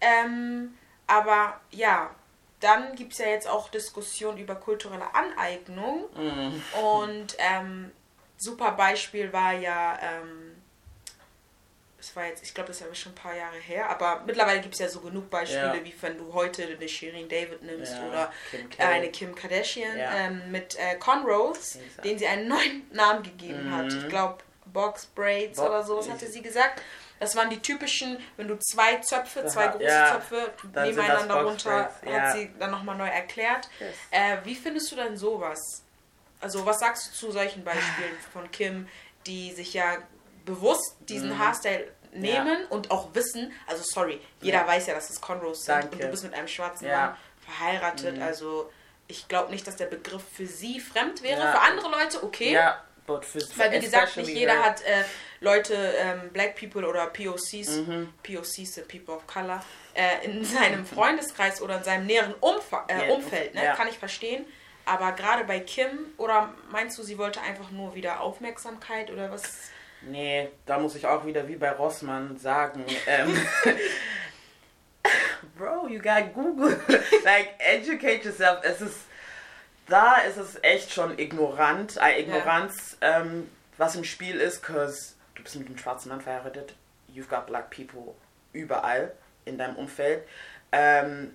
Ähm, 0.00 0.78
aber 1.08 1.60
ja, 1.72 2.10
dann 2.60 2.94
gibt 2.94 3.12
es 3.14 3.18
ja 3.18 3.26
jetzt 3.26 3.48
auch 3.48 3.68
Diskussionen 3.68 4.38
über 4.38 4.54
kulturelle 4.54 5.12
Aneignung. 5.12 6.04
Mhm. 6.16 6.62
Und 6.84 7.36
ähm, 7.38 7.90
super 8.36 8.70
Beispiel 8.72 9.32
war 9.32 9.52
ja, 9.54 9.98
ähm, 10.00 10.53
es 12.04 12.14
war 12.16 12.26
jetzt, 12.26 12.42
ich 12.42 12.52
glaube, 12.54 12.68
das 12.68 12.80
ist 12.80 12.86
ja 12.86 12.94
schon 12.94 13.12
ein 13.12 13.16
paar 13.16 13.34
Jahre 13.34 13.56
her, 13.56 13.88
aber 13.88 14.22
mittlerweile 14.26 14.60
gibt 14.60 14.74
es 14.74 14.80
ja 14.80 14.88
so 14.88 15.00
genug 15.00 15.30
Beispiele, 15.30 15.76
Ja. 15.78 15.84
wie 15.84 15.94
wenn 16.00 16.18
du 16.18 16.32
heute 16.34 16.64
eine 16.64 16.88
Shirin 16.88 17.28
David 17.28 17.62
nimmst 17.62 17.92
Ja, 17.94 18.06
oder 18.08 18.32
Kim 18.50 18.68
eine 18.78 19.10
Kim 19.10 19.34
Kardashian 19.34 19.96
Ja. 19.98 20.12
ähm, 20.14 20.50
mit 20.50 20.76
äh, 20.78 20.96
Conrose, 20.96 21.78
Exakt. 21.80 22.04
den 22.04 22.18
sie 22.18 22.26
einen 22.26 22.48
neuen 22.48 22.88
Namen 22.92 23.22
gegeben 23.22 23.74
hat. 23.74 23.86
Mhm. 23.92 23.98
Ich 23.98 24.08
glaube, 24.08 24.38
Box 24.66 25.06
Braids 25.06 25.58
Bo- 25.58 25.66
oder 25.66 25.82
sowas 25.82 26.10
hatte 26.10 26.26
sie 26.26 26.42
gesagt. 26.42 26.82
Das 27.20 27.36
waren 27.36 27.48
die 27.48 27.60
typischen, 27.60 28.18
wenn 28.36 28.48
du 28.48 28.58
zwei 28.58 28.96
Zöpfe, 28.96 29.46
zwei 29.46 29.68
große 29.68 29.84
ja. 29.84 30.12
Zöpfe 30.20 30.52
nebeneinander 30.74 31.34
das 31.36 31.44
runter, 31.44 31.90
hat 32.06 32.32
sie 32.36 32.50
dann 32.58 32.70
nochmal 32.72 32.96
neu 32.96 33.06
erklärt. 33.06 33.68
Yes. 33.80 33.94
Äh, 34.10 34.36
wie 34.44 34.54
findest 34.54 34.90
du 34.92 34.96
denn 34.96 35.16
sowas? 35.16 35.82
Also, 36.40 36.66
was 36.66 36.80
sagst 36.80 37.06
du 37.08 37.12
zu 37.12 37.30
solchen 37.32 37.64
Beispielen 37.64 38.18
von 38.32 38.50
Kim, 38.50 38.88
die 39.26 39.52
sich 39.52 39.72
ja 39.72 39.96
bewusst 40.44 40.96
diesen 41.08 41.30
Mhm. 41.30 41.38
Haarstyle 41.38 41.90
nehmen 42.14 42.64
und 42.70 42.90
auch 42.90 43.14
wissen, 43.14 43.52
also 43.66 43.82
sorry, 43.84 44.20
jeder 44.40 44.58
Ja. 44.62 44.66
weiß 44.66 44.86
ja, 44.86 44.94
dass 44.94 45.10
es 45.10 45.20
Conros 45.20 45.64
sind 45.64 45.74
Danke. 45.74 45.88
und 45.96 46.02
du 46.02 46.08
bist 46.08 46.24
mit 46.24 46.34
einem 46.34 46.48
schwarzen 46.48 46.86
Ja. 46.86 46.96
Mann 47.06 47.16
verheiratet, 47.44 48.16
Mhm. 48.16 48.22
also 48.22 48.70
ich 49.08 49.28
glaube 49.28 49.50
nicht, 49.50 49.66
dass 49.66 49.76
der 49.76 49.86
Begriff 49.86 50.22
für 50.32 50.46
sie 50.46 50.80
fremd 50.80 51.22
wäre. 51.22 51.40
Ja. 51.42 51.52
Für 51.52 51.60
andere 51.60 51.90
Leute 51.90 52.22
okay. 52.22 52.52
Ja, 52.52 52.82
Weil 53.06 53.72
wie 53.72 53.80
gesagt, 53.80 54.16
nicht 54.16 54.30
jeder 54.30 54.62
hat 54.64 54.80
äh, 54.82 55.04
Leute, 55.40 55.74
ähm, 55.74 56.30
Black 56.32 56.56
People 56.58 56.88
oder 56.88 57.06
POCs, 57.08 57.68
Mhm. 57.86 58.08
POCs 58.22 58.74
sind 58.74 58.88
People 58.88 59.14
of 59.14 59.26
Color, 59.26 59.62
äh, 59.94 60.24
in 60.24 60.42
seinem 60.44 60.86
Freundeskreis 60.94 61.60
oder 61.60 61.76
in 61.78 61.84
seinem 61.84 62.06
näheren 62.06 62.32
Umfa 62.40 62.86
äh, 62.88 63.08
Ja, 63.08 63.14
Umfeld, 63.14 63.54
ne? 63.54 63.62
ja. 63.64 63.74
kann 63.76 63.88
ich 63.88 63.98
verstehen. 63.98 64.46
Aber 64.86 65.12
gerade 65.12 65.44
bei 65.44 65.60
Kim, 65.60 66.14
oder 66.16 66.54
meinst 66.70 66.96
du, 66.98 67.02
sie 67.02 67.18
wollte 67.18 67.40
einfach 67.42 67.70
nur 67.70 67.94
wieder 67.94 68.20
Aufmerksamkeit 68.20 69.10
oder 69.10 69.30
was? 69.30 69.42
Nee, 70.06 70.50
da 70.66 70.78
muss 70.78 70.94
ich 70.94 71.06
auch 71.06 71.24
wieder 71.24 71.48
wie 71.48 71.56
bei 71.56 71.70
Rossmann 71.70 72.36
sagen. 72.36 72.84
Ähm, 73.06 73.34
Bro, 75.56 75.88
you 75.88 76.00
got 76.00 76.34
Google. 76.34 76.78
like, 77.24 77.54
educate 77.58 78.24
yourself. 78.24 78.60
Es 78.62 78.80
ist, 78.80 79.00
da 79.86 80.16
ist 80.28 80.36
es 80.36 80.58
echt 80.62 80.92
schon 80.92 81.18
ignorant, 81.18 81.96
äh, 81.96 82.20
Ignoranz, 82.20 82.96
ähm, 83.00 83.50
was 83.76 83.96
im 83.96 84.04
Spiel 84.04 84.40
ist, 84.40 84.62
cause 84.62 85.14
du 85.34 85.42
bist 85.42 85.56
mit 85.56 85.68
einem 85.68 85.78
schwarzen 85.78 86.08
Mann 86.08 86.20
verheiratet. 86.20 86.74
You've 87.14 87.28
got 87.28 87.46
black 87.46 87.70
people 87.70 88.14
überall 88.52 89.12
in 89.44 89.58
deinem 89.58 89.76
Umfeld. 89.76 90.26
Ähm, 90.72 91.34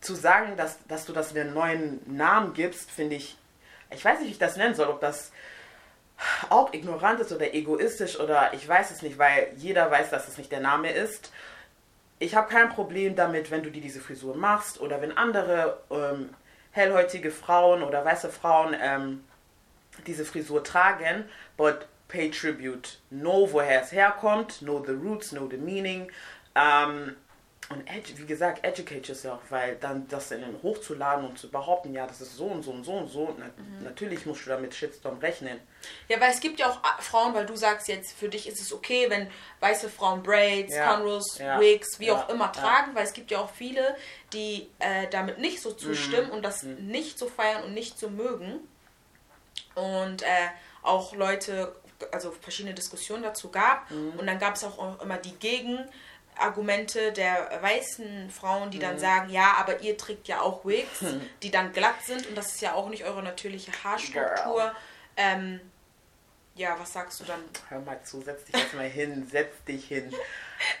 zu 0.00 0.14
sagen, 0.14 0.56
dass, 0.56 0.78
dass 0.86 1.06
du 1.06 1.12
das 1.12 1.34
einen 1.34 1.54
neuen 1.54 2.00
Namen 2.06 2.52
gibst, 2.52 2.90
finde 2.90 3.16
ich, 3.16 3.38
ich 3.90 4.04
weiß 4.04 4.18
nicht, 4.18 4.28
wie 4.28 4.32
ich 4.32 4.38
das 4.38 4.56
nennen 4.56 4.74
soll, 4.74 4.88
ob 4.88 5.00
das 5.00 5.32
auch 6.50 6.72
ignorant 6.72 7.20
ist 7.20 7.32
oder 7.32 7.54
egoistisch 7.54 8.18
oder 8.18 8.52
ich 8.54 8.66
weiß 8.66 8.90
es 8.90 9.02
nicht, 9.02 9.18
weil 9.18 9.48
jeder 9.56 9.90
weiß, 9.90 10.10
dass 10.10 10.28
es 10.28 10.38
nicht 10.38 10.52
der 10.52 10.60
Name 10.60 10.90
ist. 10.90 11.32
Ich 12.18 12.34
habe 12.34 12.48
kein 12.48 12.70
Problem 12.70 13.16
damit, 13.16 13.50
wenn 13.50 13.62
du 13.62 13.70
dir 13.70 13.82
diese 13.82 14.00
Frisur 14.00 14.36
machst 14.36 14.80
oder 14.80 15.02
wenn 15.02 15.16
andere 15.16 15.80
ähm, 15.90 16.30
hellhäutige 16.70 17.30
Frauen 17.30 17.82
oder 17.82 18.04
weiße 18.04 18.30
Frauen 18.30 18.74
ähm, 18.80 19.24
diese 20.06 20.24
Frisur 20.24 20.62
tragen, 20.64 21.24
but 21.56 21.86
pay 22.08 22.30
tribute. 22.30 22.98
Know, 23.10 23.48
woher 23.50 23.82
es 23.82 23.92
herkommt, 23.92 24.60
know 24.60 24.82
the 24.84 24.92
roots, 24.92 25.30
know 25.30 25.48
the 25.48 25.56
meaning. 25.56 26.10
Ähm, 26.54 27.16
und 27.70 27.82
wie 28.18 28.26
gesagt, 28.26 28.64
educate 28.64 29.08
yourself, 29.08 29.40
weil 29.48 29.76
dann 29.76 30.06
das 30.08 30.30
in 30.30 30.42
den 30.42 30.62
hochzuladen 30.62 31.24
und 31.24 31.38
zu 31.38 31.50
behaupten, 31.50 31.94
ja, 31.94 32.06
das 32.06 32.20
ist 32.20 32.36
so 32.36 32.44
und 32.44 32.62
so 32.62 32.72
und 32.72 32.84
so 32.84 32.92
und 32.92 33.08
so, 33.08 33.34
na, 33.38 33.46
natürlich 33.82 34.26
musst 34.26 34.44
du 34.44 34.50
damit 34.50 34.74
Shitstorm 34.74 35.18
rechnen. 35.18 35.58
Ja, 36.08 36.20
weil 36.20 36.30
es 36.30 36.40
gibt 36.40 36.60
ja 36.60 36.70
auch 36.70 36.76
äh, 36.78 37.02
Frauen, 37.02 37.32
weil 37.34 37.46
du 37.46 37.56
sagst 37.56 37.88
jetzt, 37.88 38.12
für 38.12 38.28
dich 38.28 38.46
ist 38.46 38.60
es 38.60 38.72
okay, 38.72 39.08
wenn 39.08 39.30
weiße 39.60 39.88
Frauen 39.88 40.22
Braids, 40.22 40.74
Ja, 40.74 40.88
Cornrows, 40.94 41.38
ja, 41.38 41.58
Wigs, 41.58 41.98
wie 41.98 42.06
ja, 42.06 42.14
auch 42.14 42.28
immer 42.28 42.52
tragen, 42.52 42.94
weil 42.94 43.04
es 43.04 43.14
gibt 43.14 43.30
ja 43.30 43.38
auch 43.38 43.50
viele, 43.50 43.96
die 44.32 44.68
äh, 44.78 45.08
damit 45.10 45.38
nicht 45.38 45.62
so 45.62 45.72
zustimmen 45.72 46.28
Mhm, 46.28 46.32
und 46.32 46.42
das 46.42 46.62
nicht 46.64 47.18
so 47.18 47.28
feiern 47.28 47.64
und 47.64 47.74
nicht 47.74 47.98
so 47.98 48.10
mögen. 48.10 48.60
Und 49.74 50.22
äh, 50.22 50.26
auch 50.82 51.14
Leute, 51.14 51.74
also 52.12 52.30
verschiedene 52.30 52.74
Diskussionen 52.74 53.22
dazu 53.22 53.50
gab. 53.50 53.90
Mhm. 53.90 54.12
Und 54.18 54.26
dann 54.26 54.38
gab 54.38 54.54
es 54.56 54.64
auch, 54.64 55.00
immer 55.00 55.16
die 55.18 55.34
Gegenargumente 56.34 57.12
der 57.12 57.58
weißen 57.62 58.30
Frauen, 58.30 58.70
die 58.70 58.78
Mhm. 58.78 58.82
dann 58.82 58.98
sagen, 58.98 59.30
ja, 59.30 59.54
aber 59.58 59.80
ihr 59.80 59.96
trägt 59.96 60.28
ja 60.28 60.40
auch 60.40 60.64
Wigs, 60.64 61.00
die 61.42 61.50
dann 61.50 61.72
glatt 61.72 62.02
sind 62.04 62.26
und 62.26 62.36
das 62.36 62.54
ist 62.54 62.60
ja 62.60 62.74
auch 62.74 62.88
nicht 62.88 63.04
eure 63.04 63.22
natürliche 63.22 63.72
Haarstruktur. 63.84 64.72
Ähm, 65.16 65.60
ja, 66.56 66.76
was 66.78 66.92
sagst 66.92 67.20
du 67.20 67.24
dann? 67.24 67.40
Hör 67.68 67.80
mal 67.80 68.00
zu, 68.04 68.20
setz 68.20 68.44
dich 68.44 68.56
jetzt 68.56 68.74
mal 68.74 68.88
hin, 68.88 69.26
setz 69.30 69.52
dich 69.64 69.86
hin. 69.88 70.12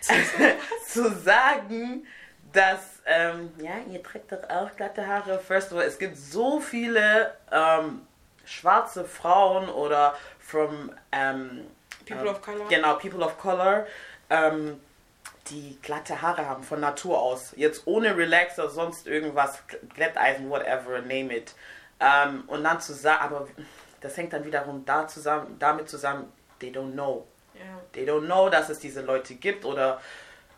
zu 0.86 1.12
sagen, 1.18 2.06
dass, 2.52 3.00
ähm, 3.06 3.52
ja, 3.58 3.72
ihr 3.90 4.02
trägt 4.02 4.30
doch 4.30 4.48
auch 4.48 4.74
glatte 4.76 5.06
Haare. 5.06 5.40
First 5.40 5.72
of 5.72 5.78
all, 5.78 5.84
es 5.84 5.98
gibt 5.98 6.16
so 6.16 6.60
viele 6.60 7.36
ähm, 7.50 8.06
schwarze 8.44 9.04
Frauen 9.04 9.68
oder 9.68 10.16
from 10.38 10.92
ähm, 11.10 11.66
People 12.06 12.28
ähm, 12.28 12.28
of 12.28 12.42
Color. 12.42 12.68
Genau, 12.68 12.94
People 12.96 13.24
of 13.24 13.36
Color, 13.38 13.86
ähm, 14.30 14.80
die 15.48 15.78
glatte 15.82 16.22
Haare 16.22 16.48
haben 16.48 16.62
von 16.62 16.80
Natur 16.80 17.20
aus. 17.20 17.52
Jetzt 17.56 17.86
ohne 17.86 18.16
Relaxer, 18.16 18.70
sonst 18.70 19.06
irgendwas, 19.06 19.62
Glätteisen, 19.94 20.48
whatever, 20.48 21.00
name 21.00 21.36
it. 21.36 21.54
Ähm, 22.00 22.44
und 22.46 22.64
dann 22.64 22.80
zu 22.80 22.94
sagen, 22.94 23.22
aber 23.22 23.48
das 24.00 24.16
hängt 24.16 24.32
dann 24.32 24.44
wiederum 24.44 24.84
da 24.84 25.06
zusammen, 25.06 25.56
damit 25.58 25.88
zusammen, 25.88 26.32
they 26.60 26.70
don't 26.70 26.92
know. 26.92 27.26
Ja. 27.54 27.80
They 27.92 28.04
don't 28.04 28.24
know, 28.24 28.48
dass 28.48 28.68
es 28.68 28.78
diese 28.78 29.02
Leute 29.02 29.34
gibt 29.34 29.64
oder 29.64 30.00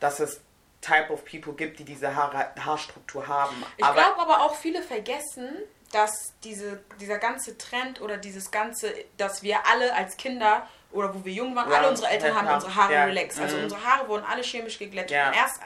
dass 0.00 0.20
es 0.20 0.40
Type 0.80 1.12
of 1.12 1.24
People 1.24 1.54
gibt, 1.54 1.78
die 1.78 1.84
diese 1.84 2.14
Haare, 2.14 2.52
Haarstruktur 2.58 3.26
haben. 3.26 3.56
Ich 3.76 3.84
glaube 3.84 4.20
aber 4.20 4.42
auch 4.42 4.54
viele 4.54 4.82
vergessen, 4.82 5.48
dass 5.92 6.32
diese, 6.44 6.82
dieser 7.00 7.18
ganze 7.18 7.58
Trend 7.58 8.00
oder 8.00 8.16
dieses 8.16 8.50
ganze, 8.50 8.92
dass 9.16 9.42
wir 9.42 9.66
alle 9.66 9.94
als 9.94 10.16
Kinder 10.16 10.68
oder 10.92 11.14
wo 11.14 11.24
wir 11.24 11.32
jung 11.32 11.54
waren, 11.54 11.70
Ja, 11.70 11.78
alle 11.78 11.90
unsere 11.90 12.08
Eltern 12.08 12.34
haben 12.34 12.48
unsere 12.48 12.74
Haare 12.74 12.92
ja, 12.92 13.04
relaxed. 13.04 13.40
Also 13.40 13.56
mhm. 13.56 13.64
unsere 13.64 13.84
Haare 13.84 14.08
wurden 14.08 14.24
alle 14.24 14.42
chemisch 14.42 14.78
geglättet. 14.78 15.10
Ja. 15.10 15.28
Und 15.28 15.36
erst 15.36 15.60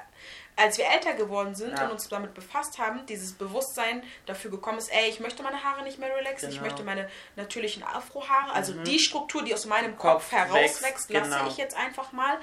als 0.56 0.76
wir 0.76 0.86
älter 0.86 1.14
geworden 1.14 1.54
sind 1.54 1.78
und 1.80 1.90
uns 1.90 2.08
damit 2.08 2.34
befasst 2.34 2.78
haben, 2.78 3.06
dieses 3.06 3.32
Bewusstsein 3.32 4.02
dafür 4.26 4.50
gekommen 4.50 4.78
ist, 4.78 4.92
ey, 4.92 5.08
ich 5.08 5.20
möchte 5.20 5.42
meine 5.42 5.62
Haare 5.62 5.82
nicht 5.82 5.98
mehr 5.98 6.14
relaxen, 6.14 6.50
ich 6.50 6.56
Genau. 6.56 6.60
Mhm. 6.60 6.68
möchte 6.68 6.84
meine 6.84 7.08
natürlichen 7.36 7.82
Afrohaare, 7.82 8.52
also 8.52 8.74
die 8.74 8.98
Struktur, 8.98 9.42
die 9.42 9.54
aus 9.54 9.64
meinem 9.64 9.96
Kopf 9.96 10.24
Kopf, 10.24 10.32
herauswächst, 10.32 10.82
wächst, 10.82 11.10
lasse 11.10 11.30
genau. 11.30 11.46
ich 11.48 11.56
jetzt 11.56 11.76
einfach 11.76 12.12
mal. 12.12 12.38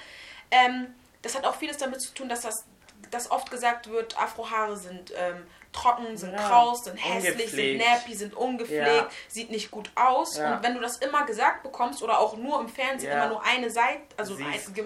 Ähm, 0.49 0.95
das 1.21 1.35
hat 1.35 1.45
auch 1.45 1.55
vieles 1.55 1.77
damit 1.77 2.01
zu 2.01 2.13
tun, 2.13 2.29
dass 2.29 2.41
das 2.41 2.65
dass 3.11 3.31
oft 3.31 3.49
gesagt 3.51 3.89
wird, 3.89 4.17
Afrohaare 4.17 4.75
sind 4.75 5.13
ähm, 5.15 5.45
trocken, 5.81 6.17
sind 6.17 6.33
Ja, 6.33 6.47
kraus, 6.47 6.83
sind 6.83 6.97
hässlich, 6.97 7.51
sind 7.51 7.77
nappy, 7.77 8.13
sind 8.15 8.33
ungepflegt, 8.35 8.85
Ja. 8.85 9.09
sieht 9.27 9.51
nicht 9.51 9.71
gut 9.71 9.89
aus. 9.95 10.37
Ja. 10.37 10.55
Und 10.55 10.63
wenn 10.63 10.73
du 10.75 10.79
das 10.81 10.97
immer 10.97 11.25
gesagt 11.25 11.63
bekommst 11.63 12.01
oder 12.03 12.19
auch 12.19 12.35
nur 12.37 12.59
im 12.59 12.69
Fernsehen 12.69 13.11
immer 13.11 13.27
nur 13.27 13.43
eine 13.43 13.69
Seite, 13.69 14.01
also 14.17 14.35
ein, 14.35 14.73
ge 14.73 14.85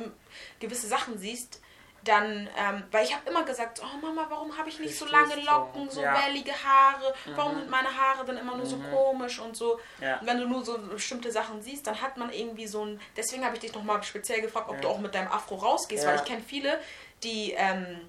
gewisse 0.60 0.88
Sachen 0.88 1.18
siehst, 1.18 1.62
dann, 2.04 2.50
ähm, 2.58 2.84
weil 2.90 3.06
ich 3.06 3.14
habe 3.14 3.30
immer 3.30 3.44
gesagt, 3.44 3.80
oh 3.84 3.98
Mama, 4.04 4.26
warum 4.28 4.58
habe 4.58 4.68
ich 4.70 4.80
nicht 4.80 4.98
so 4.98 5.06
Verstehst 5.06 5.36
lange. 5.46 5.46
Locken, 5.60 5.88
so 5.90 6.02
Ja. 6.02 6.12
Mhm. 6.14 6.18
wellige 6.26 6.52
Haare, 6.52 7.14
warum 7.36 7.60
sind 7.60 7.70
meine 7.70 7.96
Haare 7.96 8.26
dann 8.26 8.38
immer 8.38 8.58
nur 8.58 8.66
so 8.66 8.78
komisch 8.78 9.38
und 9.38 9.56
so. 9.56 9.80
Ja. 10.02 10.18
Und 10.18 10.26
wenn 10.26 10.40
du 10.40 10.48
nur 10.48 10.66
so 10.66 10.80
bestimmte 10.80 11.32
Sachen 11.32 11.62
siehst, 11.62 11.86
dann 11.86 12.02
hat 12.02 12.18
man 12.18 12.34
irgendwie 12.34 12.66
so 12.66 12.84
ein, 12.86 13.00
deswegen 13.16 13.46
habe 13.46 13.54
ich 13.56 13.62
dich 13.62 13.74
nochmal 13.76 14.02
speziell 14.02 14.42
gefragt, 14.42 14.68
ob 14.70 14.76
Ja. 14.78 14.82
du 14.82 14.88
auch 14.88 14.98
mit 14.98 15.14
deinem 15.14 15.28
Afro 15.32 15.56
rausgehst, 15.56 16.06
weil 16.08 16.16
ich 16.16 16.24
kenne 16.26 16.42
viele, 16.42 16.80
die 17.24 17.52
ähm, 17.56 18.02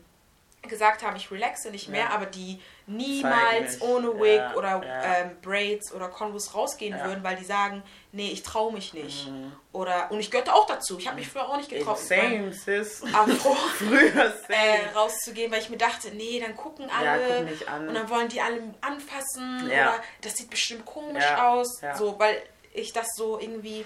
gesagt 0.62 1.02
haben, 1.02 1.16
ich 1.16 1.31
relaxe 1.31 1.71
nicht 1.71 1.88
mehr, 1.88 2.04
Ja. 2.04 2.11
aber 2.11 2.26
die 2.26 2.61
niemals 2.87 3.81
ohne 3.81 4.14
Wig 4.21 4.37
Ja, 4.37 4.54
oder 4.54 4.83
ja. 4.85 5.02
ähm, 5.16 5.37
Braids 5.42 5.92
oder 5.92 6.09
Converse 6.09 6.52
rausgehen 6.52 6.99
würden, 7.02 7.25
weil 7.25 7.37
die 7.37 7.45
sagen, 7.45 7.83
nee, 8.12 8.31
ich 8.31 8.42
traue 8.42 8.73
mich 8.73 8.95
nicht. 8.95 9.28
Oder 9.73 10.11
und 10.11 10.21
ich 10.21 10.31
gehörte 10.31 10.54
auch 10.54 10.66
dazu. 10.66 10.99
Ich 10.99 11.07
habe 11.09 11.16
mich 11.19 11.28
früher 11.28 11.49
auch 11.49 11.57
nicht 11.57 11.69
getraut, 11.69 11.99
Same, 11.99 12.52
sis. 12.52 13.02
Afro 13.12 13.54
Früher 13.78 14.33
same. 14.47 14.54
äh, 14.57 14.88
rauszugehen, 14.95 15.50
weil 15.50 15.61
ich 15.61 15.71
mir 15.71 15.78
dachte, 15.78 16.11
nee, 16.11 16.38
dann 16.40 16.54
gucken 16.57 16.88
alle 16.90 17.38
guck 17.38 17.50
mich 17.50 17.69
an. 17.69 17.88
und 17.88 17.95
dann 17.95 18.09
wollen 18.09 18.28
die 18.28 18.40
alle 18.40 18.62
anfassen 18.81 19.66
oder 19.66 20.00
das 20.21 20.35
sieht 20.35 20.50
bestimmt 20.50 20.85
komisch 20.85 21.25
aus, 21.38 21.81
so 21.99 22.19
weil 22.19 22.40
ich 22.73 22.92
das 22.92 23.07
so 23.16 23.38
irgendwie 23.38 23.85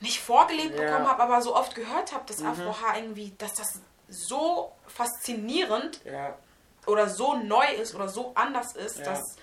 nicht 0.00 0.20
vorgelebt. 0.20 0.72
Mhm. 0.74 0.80
bekommen 0.80 1.08
habe, 1.08 1.22
aber 1.22 1.40
so 1.42 1.54
oft 1.54 1.74
gehört 1.74 2.12
habe, 2.12 2.24
dass 2.26 2.42
Afrohaar 2.42 2.98
irgendwie, 2.98 3.32
dass 3.38 3.54
das 3.54 3.80
so 4.08 4.72
faszinierend 4.86 6.00
ja. 6.04 6.36
oder 6.86 7.08
so 7.08 7.36
neu 7.36 7.66
ist 7.80 7.94
oder 7.94 8.08
so 8.08 8.32
anders 8.34 8.74
ist, 8.76 8.98
Ja. 8.98 9.04
dass 9.04 9.36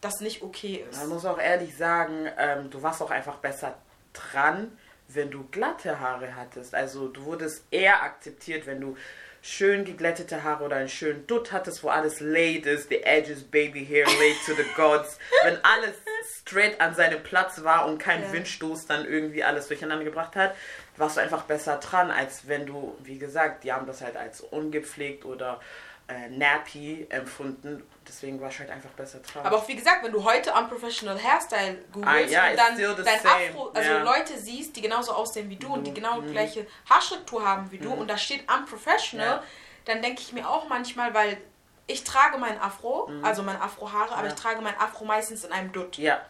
das 0.00 0.20
nicht 0.20 0.42
okay 0.42 0.84
ist. 0.88 0.98
Man 0.98 1.08
muss 1.08 1.24
auch 1.24 1.38
ehrlich 1.38 1.76
sagen, 1.76 2.28
ähm, 2.38 2.70
du 2.70 2.82
warst 2.82 3.02
auch 3.02 3.10
einfach 3.10 3.36
besser 3.36 3.74
dran, 4.12 4.76
wenn 5.08 5.30
du 5.30 5.44
glatte 5.50 6.00
Haare 6.00 6.36
hattest. 6.36 6.74
Also 6.74 7.08
du 7.08 7.24
wurdest 7.24 7.64
eher 7.70 8.02
akzeptiert, 8.02 8.66
wenn 8.66 8.80
du 8.80 8.96
schön 9.42 9.84
geglättete 9.84 10.42
Haare 10.42 10.64
oder 10.64 10.76
einen 10.76 10.88
schönen 10.88 11.26
Dutt 11.26 11.52
hattest, 11.52 11.82
wo 11.84 11.88
alles 11.88 12.20
laid 12.20 12.64
ist, 12.64 12.88
the 12.88 13.02
edges, 13.02 13.42
baby 13.44 13.84
hair 13.84 14.06
laid 14.06 14.36
to 14.46 14.54
the 14.54 14.64
gods. 14.74 15.18
Wenn 15.44 15.58
alles 15.62 15.94
straight 16.40 16.80
an 16.80 16.94
seinem 16.94 17.22
Platz 17.22 17.62
war 17.62 17.84
und 17.86 17.98
kein 17.98 18.22
Ja. 18.22 18.32
Windstoß 18.32 18.86
dann 18.86 19.04
irgendwie 19.04 19.44
alles 19.44 19.68
durcheinander 19.68 20.04
gebracht 20.04 20.34
hat, 20.34 20.54
warst 20.96 21.16
du 21.16 21.20
einfach 21.20 21.42
besser 21.42 21.76
dran, 21.78 22.10
als 22.10 22.46
wenn 22.48 22.66
du, 22.66 22.96
wie 23.00 23.18
gesagt, 23.18 23.64
die 23.64 23.72
haben 23.72 23.86
das 23.86 24.00
halt 24.00 24.16
als 24.16 24.40
ungepflegt 24.40 25.24
oder 25.24 25.60
äh, 26.06 26.28
nappy 26.28 27.06
empfunden. 27.08 27.82
Deswegen 28.06 28.40
warst 28.40 28.56
du 28.56 28.60
halt 28.60 28.70
einfach 28.70 28.90
besser 28.90 29.20
dran. 29.20 29.46
Aber 29.46 29.56
auch 29.56 29.66
wie 29.68 29.74
gesagt, 29.76 30.04
wenn 30.04 30.12
du 30.12 30.22
heute 30.22 30.52
Unprofessional 30.52 31.18
Hairstyle 31.22 31.78
googelst 31.92 32.14
Ah, 32.14 32.18
ja, 32.46 32.50
und 32.50 32.58
dann 32.58 32.76
dein 33.04 33.20
same, 33.20 33.48
Afro, 33.50 33.70
also 33.74 33.90
ja. 33.90 34.02
Leute 34.02 34.38
siehst, 34.38 34.76
die 34.76 34.82
genauso 34.82 35.12
aussehen 35.12 35.48
wie 35.48 35.56
du 35.56 35.72
und 35.72 35.84
die 35.84 35.90
Mhm, 35.90 35.94
genau 35.94 36.20
mhm. 36.20 36.30
gleiche 36.30 36.66
Haarstruktur 36.90 37.46
haben 37.46 37.70
wie 37.70 37.78
du 37.78 37.90
und 37.90 38.08
da 38.08 38.18
steht 38.18 38.44
Unprofessional, 38.52 39.26
Ja. 39.26 39.42
dann 39.86 40.02
denke 40.02 40.20
ich 40.20 40.32
mir 40.34 40.48
auch 40.48 40.68
manchmal, 40.68 41.14
weil 41.14 41.38
ich 41.86 42.04
trage 42.04 42.38
mein 42.38 42.58
Afro, 42.60 43.10
also 43.22 43.42
mein 43.42 43.60
Afrohaare, 43.60 44.12
aber 44.12 44.22
Mhm. 44.24 44.28
Ich 44.28 44.34
trage 44.34 44.60
mein 44.60 44.78
Afro 44.78 45.04
meistens 45.06 45.44
in 45.44 45.52
einem 45.52 45.72
Dutt. 45.72 45.96
ja, 45.98 46.20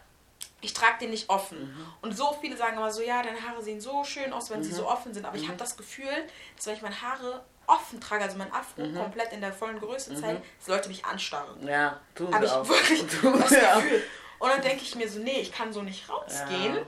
Ich 0.61 0.73
trage 0.73 0.97
den 1.01 1.11
nicht 1.11 1.29
offen. 1.29 1.59
Mhm. 1.59 1.85
Und 2.01 2.17
so 2.17 2.35
viele 2.41 2.57
sagen 2.57 2.77
immer 2.77 2.91
so, 2.91 3.01
ja, 3.01 3.21
deine 3.21 3.39
Haare 3.41 3.61
sehen 3.61 3.79
so 3.81 4.03
schön 4.03 4.33
aus, 4.33 4.49
wenn 4.49 4.63
sie 4.63 4.71
Mhm. 4.71 4.75
so 4.75 4.87
offen 4.89 5.13
sind. 5.13 5.25
Aber 5.25 5.37
ich 5.37 5.47
habe 5.47 5.57
das 5.57 5.77
Gefühl, 5.77 6.07
dass 6.55 6.65
wenn 6.67 6.75
ich 6.75 6.81
meine 6.81 6.99
Haare 7.01 7.43
offen 7.67 7.99
trage, 7.99 8.23
also 8.23 8.37
mein 8.37 8.51
Afro 8.53 8.81
Mhm. 8.83 8.95
komplett 8.95 9.31
in 9.33 9.41
der 9.41 9.51
vollen 9.53 9.79
Größe 9.79 10.15
zeige, 10.15 10.41
dass 10.59 10.67
Leute 10.67 10.87
mich 10.89 11.03
anstarren. 11.05 11.67
ja, 11.67 11.99
tun 12.15 12.33
Habe 12.33 12.47
sie 12.47 12.53
ich 12.53 12.57
auch. 12.59 12.67
wirklich 12.69 13.05
Tun 13.21 13.39
das 13.39 13.49
sie. 13.49 13.55
Gefühl. 13.55 14.03
Und 14.39 14.49
dann 14.49 14.61
denke 14.61 14.83
ich 14.83 14.95
mir 14.95 15.09
so, 15.09 15.19
nee, 15.19 15.39
ich 15.41 15.51
kann 15.51 15.71
so 15.73 15.81
nicht 15.81 16.09
rausgehen. 16.09 16.75
Ja. 16.75 16.81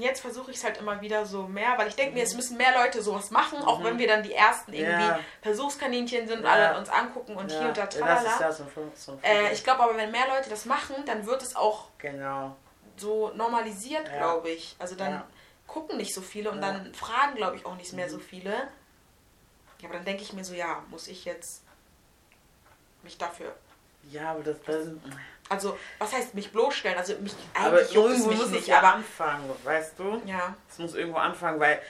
Jetzt 0.00 0.20
versuche 0.20 0.50
ich 0.50 0.56
es 0.56 0.64
halt 0.64 0.78
immer 0.78 1.00
wieder 1.00 1.26
so 1.26 1.46
mehr, 1.46 1.76
weil 1.76 1.88
ich 1.88 1.94
denke 1.96 2.14
mir, 2.14 2.22
es 2.24 2.34
müssen 2.34 2.56
mehr 2.56 2.72
Leute 2.72 3.02
sowas 3.02 3.30
machen, 3.30 3.62
auch 3.62 3.82
wenn 3.84 3.98
wir 3.98 4.06
dann 4.08 4.22
die 4.22 4.32
ersten 4.32 4.72
irgendwie 4.72 5.02
Ja. 5.02 5.20
Versuchskaninchen 5.42 6.26
sind 6.26 6.38
und 6.40 6.44
Ja. 6.44 6.52
alle 6.52 6.78
uns 6.78 6.88
angucken 6.88 7.36
und 7.36 7.50
Ja, 7.50 7.58
hier 7.58 7.68
und 7.68 7.76
da 7.76 7.86
das 7.86 7.94
ist 7.94 8.00
tralala. 8.00 8.40
ja 8.40 8.52
so 8.52 8.66
so 8.94 9.18
Äh, 9.22 9.52
ich 9.52 9.62
glaube 9.64 9.82
aber, 9.82 9.96
wenn 9.96 10.10
mehr 10.10 10.26
Leute 10.28 10.48
das 10.50 10.64
machen, 10.64 10.96
dann 11.06 11.26
wird 11.26 11.42
es 11.42 11.54
auch 11.56 11.88
Genau. 11.98 12.56
so 12.96 13.30
normalisiert, 13.34 14.10
glaube 14.16 14.50
ich. 14.50 14.76
Also 14.78 14.94
dann 14.94 15.22
gucken 15.66 15.96
nicht 15.96 16.14
so 16.14 16.20
viele 16.22 16.50
und 16.50 16.60
dann 16.60 16.92
fragen, 16.94 17.34
glaube 17.36 17.56
ich, 17.56 17.64
auch 17.66 17.76
nicht 17.76 17.92
mehr 17.92 18.08
so 18.08 18.16
Mhm. 18.16 18.22
viele. 18.22 18.52
Ja, 19.80 19.88
aber 19.88 19.94
dann 19.94 20.04
denke 20.04 20.22
ich 20.22 20.32
mir 20.32 20.44
so, 20.44 20.54
ja, 20.54 20.82
muss 20.90 21.08
ich 21.08 21.24
jetzt 21.24 21.62
mich 23.02 23.18
dafür. 23.18 23.54
Ja, 24.10 24.32
aber 24.32 24.42
das, 24.42 24.56
das 24.66 24.86
Also, 25.52 25.78
was 25.98 26.12
heißt 26.12 26.34
mich 26.34 26.50
bloßstellen? 26.50 26.98
Also 26.98 27.14
mich 27.20 27.34
aber 27.54 27.78
eigentlich 27.78 27.88
es 27.90 27.94
irgendwo 27.94 28.28
mich 28.28 28.38
muss 28.38 28.46
es 28.46 28.52
nicht, 28.52 28.66
ja 28.68 28.78
aber 28.78 28.94
anfangen, 28.94 29.50
weißt 29.64 29.98
du? 29.98 30.22
ja. 30.26 30.54
Es 30.70 30.78
muss 30.78 30.94
irgendwo 30.94 31.18
anfangen, 31.18 31.60
weil 31.60 31.80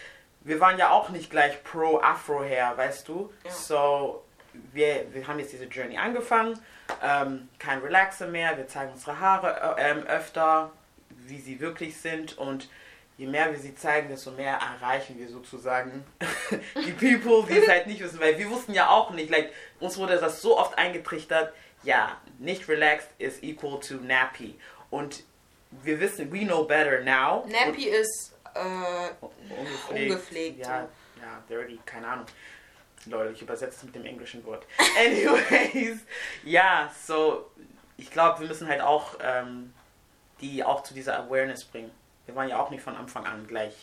wir 0.40 0.60
waren 0.60 0.78
ja 0.78 0.90
auch 0.90 1.08
nicht 1.10 1.30
gleich 1.30 1.62
pro 1.62 2.00
Afro 2.00 2.42
her, 2.42 2.72
weißt 2.76 3.08
du? 3.08 3.32
Ja. 3.44 3.50
So, 3.50 4.24
wir, 4.72 5.06
wir 5.12 5.26
haben 5.26 5.38
jetzt 5.38 5.52
diese 5.52 5.64
Journey 5.64 5.96
angefangen, 5.96 6.58
ähm, 7.02 7.48
kein 7.58 7.78
Relaxer 7.78 8.26
mehr, 8.26 8.56
wir 8.56 8.66
zeigen 8.66 8.92
unsere 8.92 9.20
Haare 9.20 9.76
äh, 9.78 9.90
ähm, 9.90 10.06
öfter, 10.06 10.72
wie 11.10 11.40
sie 11.40 11.60
wirklich 11.60 11.96
sind 11.96 12.36
und 12.38 12.68
je 13.16 13.26
mehr 13.26 13.52
wir 13.52 13.58
sie 13.58 13.74
zeigen, 13.74 14.08
desto 14.08 14.32
mehr 14.32 14.58
erreichen 14.58 15.18
wir 15.18 15.28
sozusagen 15.28 16.04
die 16.86 16.92
People, 16.92 17.46
die 17.48 17.58
es 17.58 17.68
halt 17.68 17.86
nicht 17.86 18.00
wissen, 18.02 18.20
weil 18.20 18.36
wir 18.38 18.50
wussten 18.50 18.74
ja 18.74 18.88
auch 18.88 19.10
nicht, 19.10 19.30
like, 19.30 19.52
uns 19.80 19.96
wurde 19.98 20.18
das 20.18 20.42
so 20.42 20.58
oft 20.58 20.76
eingetrichtert, 20.76 21.52
ja, 21.82 22.20
nicht 22.38 22.68
relaxed 22.68 23.10
is 23.18 23.42
equal 23.42 23.80
to 23.80 23.94
nappy 23.94 24.58
und 24.90 25.24
wir 25.82 25.98
wissen, 26.00 26.30
we 26.32 26.44
know 26.44 26.64
better 26.64 27.02
now. 27.02 27.46
Nappy 27.48 27.88
ist 27.88 28.34
äh, 28.54 28.60
Ungepflegt. 29.20 30.10
Ungepflegt, 30.10 30.58
Ja, 30.58 30.88
ja, 31.20 31.42
dirty, 31.48 31.78
keine 31.86 32.08
Ahnung. 32.08 32.26
Leute, 33.06 33.32
ich 33.32 33.42
übersetze 33.42 33.76
es 33.76 33.82
mit 33.82 33.94
dem 33.94 34.04
englischen 34.04 34.44
Wort. 34.44 34.66
Anyways, 34.98 35.98
ja, 36.44 36.92
so, 37.04 37.50
ich 37.96 38.10
glaube, 38.10 38.40
wir 38.40 38.48
müssen 38.48 38.68
halt 38.68 38.80
auch 38.80 39.16
ähm, 39.20 39.72
die 40.42 40.62
auch 40.62 40.82
zu 40.82 40.92
dieser 40.92 41.18
Awareness 41.18 41.64
bringen. 41.64 41.90
Wir 42.26 42.34
waren 42.34 42.48
ja 42.48 42.60
auch 42.60 42.70
nicht 42.70 42.82
von 42.82 42.96
Anfang 42.96 43.24
an 43.24 43.46
gleich 43.46 43.74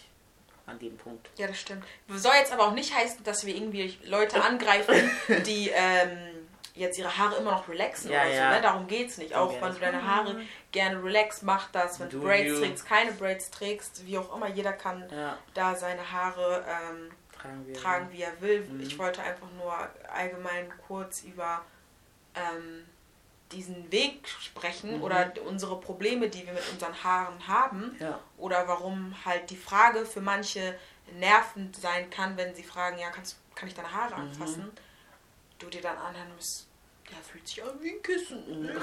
an 0.68 0.78
dem 0.78 0.96
Punkt. 0.98 1.30
Ja, 1.38 1.48
das 1.48 1.60
stimmt. 1.60 1.84
Soll 2.10 2.34
jetzt 2.38 2.54
aber 2.54 2.68
auch 2.68 2.74
nicht 2.74 2.96
heißen, 2.96 3.24
dass 3.24 3.46
wir 3.46 3.56
irgendwie 3.56 3.98
Leute 4.04 4.44
angreifen, 4.44 5.10
die 5.46 5.72
ähm, 5.74 6.39
jetzt 6.80 6.98
ihre 6.98 7.16
Haare 7.18 7.36
immer 7.36 7.52
noch 7.52 7.68
relaxen 7.68 8.12
Ja, 8.12 8.22
oder 8.22 8.30
so. 8.32 8.36
ja. 8.38 8.50
Ne? 8.52 8.62
Darum 8.62 8.88
geht's 8.88 9.18
nicht. 9.18 9.34
Auch 9.36 9.52
wenn 9.62 9.74
du 9.74 9.80
deine 9.80 10.04
Haare 10.06 10.42
gerne 10.72 11.04
relax 11.04 11.42
mach 11.42 11.70
das, 11.72 12.00
wenn 12.00 12.10
du 12.10 12.22
Braids 12.22 12.50
you. 12.50 12.60
trägst, 12.60 12.86
keine 12.86 13.12
Braids 13.12 13.52
trägst, 13.52 14.06
wie 14.06 14.18
auch 14.18 14.36
immer, 14.36 14.48
jeder 14.48 14.74
kann 14.74 15.08
Ja, 15.12 15.38
da 15.54 15.76
seine 15.76 16.12
Haare 16.12 16.66
ähm, 16.68 17.12
tragen 17.38 17.68
wir. 17.68 17.74
tragen, 17.76 18.12
wie 18.12 18.22
er 18.22 18.42
will. 18.42 18.62
Mhm. 18.66 18.82
Ich 18.82 18.98
wollte 18.98 19.22
einfach 19.22 19.48
nur 19.58 19.74
allgemein 20.14 20.72
kurz 20.88 21.22
über 21.24 21.62
ähm, 22.36 22.86
diesen 23.52 23.92
Weg 23.92 24.28
sprechen 24.28 24.98
Mhm. 24.98 25.04
oder 25.04 25.34
unsere 25.46 25.80
Probleme, 25.80 26.30
die 26.30 26.46
wir 26.46 26.54
mit 26.54 26.64
unseren 26.72 27.04
Haaren 27.04 27.48
haben 27.48 27.96
Ja, 28.00 28.20
oder 28.38 28.68
warum 28.68 29.16
halt 29.26 29.50
die 29.50 29.58
Frage 29.58 30.06
für 30.06 30.22
manche 30.22 30.78
nervend 31.14 31.76
sein 31.76 32.10
kann, 32.12 32.38
wenn 32.38 32.54
sie 32.54 32.62
fragen, 32.64 33.00
ja, 33.00 33.10
kannst, 33.10 33.38
kann 33.56 33.68
ich 33.68 33.74
deine 33.74 33.92
Haare 33.92 34.16
Mhm. 34.16 34.22
anfassen? 34.30 34.72
Du 35.58 35.68
dir 35.68 35.82
dann 35.82 35.98
anhören 35.98 36.34
musst, 36.36 36.68
ja, 37.12 37.18
fühlt 37.32 37.48
sich 37.48 37.64
an 37.64 37.70
wie 37.82 37.92
ein 37.92 38.02
Kissen. 38.04 38.64
Mhm. 38.64 38.82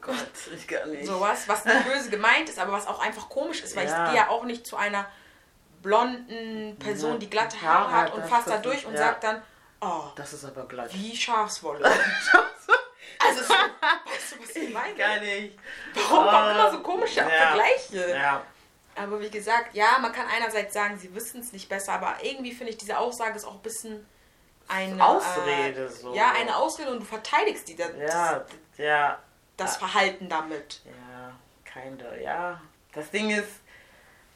Gott, 0.00 0.16
ich 0.54 0.66
gar 0.68 0.86
nicht. 0.86 1.06
Sowas, 1.06 1.48
was 1.48 1.64
nicht 1.64 1.84
böse 1.84 2.10
gemeint 2.10 2.48
ist, 2.48 2.58
aber 2.58 2.72
was 2.72 2.86
auch 2.86 3.00
einfach 3.00 3.28
komisch 3.28 3.62
ist, 3.62 3.74
weil 3.76 3.86
Ja. 3.88 4.04
ich 4.06 4.10
gehe 4.10 4.20
ja 4.20 4.28
auch 4.28 4.44
nicht 4.44 4.66
zu 4.66 4.76
einer 4.76 5.06
blonden 5.82 6.76
Person, 6.78 7.18
die 7.18 7.28
glatte 7.30 7.60
Haare 7.60 7.90
hat 7.92 8.14
und 8.14 8.24
fasst 8.26 8.48
da 8.48 8.58
durch 8.58 8.86
und 8.86 8.92
ja. 8.94 8.98
sagt 8.98 9.24
dann, 9.24 9.42
oh, 9.80 10.04
Das 10.16 10.32
ist 10.32 10.44
aber 10.44 10.66
glatt. 10.66 10.90
wie 10.94 11.16
Schafswolle. 11.16 11.84
also, 13.18 13.42
so, 13.42 13.52
weißt 13.54 14.32
du, 14.32 14.42
was 14.42 14.56
ich 14.56 14.72
meine? 14.72 14.94
Gar 14.94 15.20
nicht. 15.20 15.58
Warum 15.94 16.28
Ah, 16.28 16.50
immer 16.52 16.70
so 16.70 16.80
komische 16.80 17.20
ja. 17.20 17.28
Vergleiche? 17.28 18.10
Ja, 18.10 18.42
Aber 18.94 19.20
wie 19.20 19.30
gesagt, 19.30 19.74
ja, 19.74 19.98
man 20.00 20.12
kann 20.12 20.26
einerseits 20.28 20.72
sagen, 20.74 20.98
sie 20.98 21.12
wissen 21.14 21.40
es 21.40 21.52
nicht 21.52 21.68
besser, 21.68 21.94
aber 21.94 22.16
irgendwie 22.22 22.52
finde 22.52 22.70
ich, 22.72 22.78
diese 22.78 22.98
Aussage 22.98 23.36
ist 23.36 23.44
auch 23.44 23.54
ein 23.54 23.62
bisschen 23.62 24.06
eine 24.68 25.04
Ausrede 25.04 25.88
so. 25.88 26.12
Äh, 26.12 26.16
ja, 26.16 26.32
eine 26.32 26.56
Ausrede 26.56 26.90
und 26.90 27.00
du 27.00 27.04
verteidigst 27.04 27.68
die, 27.68 27.76
das, 27.76 27.90
Ja, 27.98 28.44
ja, 28.78 29.18
das 29.56 29.76
Verhalten 29.76 30.28
damit. 30.28 30.80
Ja, 30.84 31.32
kinda, 31.64 32.16
ja. 32.16 32.60
Das 32.94 33.10
Ding 33.10 33.30
ist, 33.30 33.48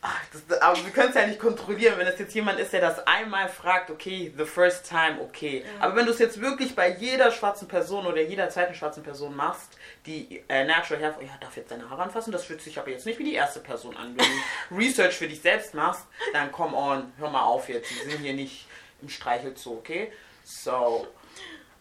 ach, 0.01 0.21
das, 0.33 0.61
aber 0.61 0.83
wir 0.85 0.91
können 0.93 1.11
es 1.11 1.15
ja 1.15 1.27
nicht 1.27 1.39
kontrollieren, 1.39 1.99
wenn 1.99 2.07
es 2.07 2.19
jetzt 2.19 2.35
jemand 2.35 2.59
ist, 2.59 2.73
der 2.73 2.81
das 2.81 3.07
einmal 3.07 3.49
fragt, 3.49 3.91
okay, 3.91 4.33
the 4.37 4.45
first 4.45 4.89
time, 4.89 5.21
okay. 5.21 5.65
Aber 5.81 5.97
wenn 5.97 6.07
du 6.07 6.12
es 6.12 6.19
jetzt 6.19 6.41
wirklich 6.41 6.75
bei 6.75 6.89
jeder 6.89 7.31
schwarzen 7.31 7.69
Person 7.69 8.07
oder 8.07 8.23
jeder 8.23 8.49
zweiten 8.49 8.75
schwarzen 8.75 9.03
Person 9.03 9.35
machst, 9.35 9.77
die 10.07 10.43
äh, 10.49 10.65
natural 10.65 11.03
hair, 11.03 11.17
ja, 11.21 11.37
darf 11.41 11.57
jetzt 11.57 11.71
deine 11.71 11.89
Haare 11.91 12.03
anfassen, 12.03 12.33
das 12.33 12.45
fühlt 12.45 12.62
sich 12.62 12.79
aber 12.79 12.91
jetzt 12.91 13.07
nicht 13.07 13.19
wie 13.19 13.25
die 13.25 13.35
erste 13.35 13.61
Person 13.61 13.97
an. 13.97 14.17
Wenn 14.17 14.25
du 14.25 14.77
Research 14.79 15.17
für 15.17 15.29
dich 15.29 15.43
selbst 15.43 15.75
machst, 15.75 16.05
dann 16.33 16.53
come 16.53 16.77
on, 16.77 17.12
hör 17.19 17.31
mal 17.31 17.43
auf 17.43 17.69
jetzt, 17.69 17.91
wir 17.95 18.11
sind 18.11 18.23
hier 18.23 18.35
nicht 18.35 18.66
im 19.03 19.09
Streichelzoo, 19.09 19.79
okay? 19.79 20.13
So, 20.45 21.07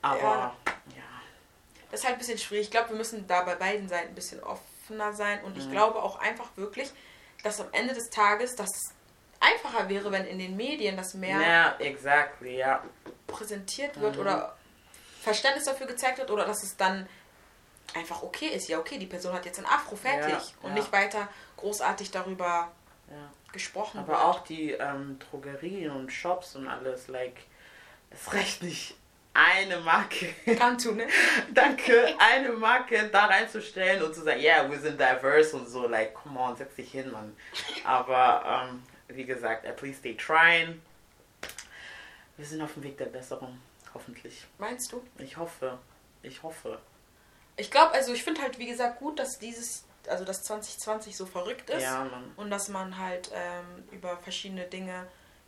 aber, 0.02 0.20
Ja. 0.22 0.56
ja. 0.96 1.04
Das 1.92 2.00
ist 2.02 2.06
halt 2.06 2.16
ein 2.16 2.20
bisschen 2.20 2.38
schwierig. 2.38 2.66
Ich 2.66 2.72
glaube, 2.72 2.90
wir 2.90 2.96
müssen 2.98 3.26
da 3.28 3.42
bei 3.44 3.56
beiden 3.56 3.88
Seiten 3.88 4.10
ein 4.10 4.16
bisschen 4.16 4.42
offener 4.44 5.14
sein 5.14 5.44
und 5.44 5.56
Mhm. 5.56 5.62
ich 5.62 5.72
glaube 5.72 6.02
auch 6.02 6.20
einfach 6.20 6.50
wirklich, 6.56 6.92
dass 7.44 7.62
am 7.62 7.68
Ende 7.72 7.94
des 7.94 8.10
Tages 8.10 8.56
das 8.56 8.70
einfacher 9.40 9.88
wäre, 9.90 10.12
wenn 10.12 10.26
in 10.26 10.40
den 10.40 10.56
Medien 10.58 10.98
das 10.98 11.14
mehr 11.14 11.40
Ja, 11.40 11.76
exactly, 11.80 12.58
ja. 12.58 12.84
präsentiert 13.28 14.00
wird 14.00 14.16
Mhm. 14.16 14.22
oder 14.22 14.58
Verständnis 15.22 15.66
dafür 15.66 15.88
gezeigt 15.88 16.18
wird 16.18 16.32
oder 16.32 16.46
dass 16.46 16.64
es 16.64 16.76
dann 16.78 17.08
einfach 17.94 18.24
okay 18.24 18.48
ist. 18.48 18.68
Ja, 18.68 18.80
okay, 18.80 18.98
die 18.98 19.06
Person 19.06 19.34
hat 19.34 19.46
jetzt 19.46 19.60
ein 19.60 19.66
Afro 19.66 19.96
fertig 19.96 20.34
Ja, 20.34 20.42
und 20.64 20.70
ja. 20.70 20.76
nicht 20.76 20.92
weiter 20.92 21.28
großartig 21.58 22.12
darüber 22.12 22.72
ja. 23.10 23.32
gesprochen 23.52 24.00
Aber 24.00 24.14
wird. 24.14 24.20
auch 24.20 24.40
die 24.44 24.72
ähm, 24.72 25.20
Drogerien 25.20 25.92
und 25.92 26.12
Shops 26.12 26.56
und 26.56 26.68
alles, 26.68 27.08
like, 27.08 27.44
es 28.10 28.34
reicht 28.34 28.64
nicht 28.64 28.96
eine 29.36 29.78
Marke, 29.82 30.34
Kantu, 30.58 30.94
ne? 30.94 31.08
danke, 31.54 32.16
eine 32.18 32.54
Marke 32.54 33.10
da 33.12 33.26
reinzustellen 33.26 34.02
und 34.02 34.16
zu 34.16 34.24
sagen, 34.24 34.40
yeah, 34.40 34.70
wir 34.70 34.80
sind 34.80 35.00
diverse 35.00 35.58
und 35.58 35.68
so, 35.68 35.88
like, 35.88 36.14
come 36.14 36.40
on, 36.40 36.56
setz 36.56 36.76
dich 36.76 36.92
hin, 36.92 37.12
Mann. 37.12 37.36
Aber, 37.84 38.70
ähm, 38.70 38.84
wie 39.10 39.26
gesagt, 39.26 39.68
at 39.68 39.82
least 39.82 40.04
they 40.04 40.16
trying. 40.16 40.82
Wir 42.38 42.46
sind 42.46 42.62
auf 42.62 42.74
dem 42.74 42.84
Weg 42.84 42.98
der 42.98 43.06
Besserung, 43.06 43.60
hoffentlich. 43.94 44.46
Meinst 44.58 44.92
du? 44.94 45.04
Ich 45.20 45.36
hoffe, 45.36 45.78
ich 46.24 46.42
hoffe. 46.42 46.80
Ich 47.58 47.70
glaube, 47.72 47.92
also 47.92 48.14
ich 48.14 48.24
finde 48.24 48.42
halt, 48.42 48.58
wie 48.58 48.68
gesagt, 48.68 49.00
gut, 49.00 49.20
dass 49.20 49.38
dieses, 49.38 49.86
also 50.10 50.26
dass 50.26 50.44
2020 50.44 51.16
so 51.16 51.26
verrückt 51.26 51.70
ist 51.70 51.84
Ja, 51.84 52.08
und 52.38 52.50
dass 52.50 52.70
man 52.70 52.98
halt 52.98 53.32
ähm, 53.34 53.84
über 53.92 54.18
verschiedene 54.18 54.66
Dinge 54.66 55.08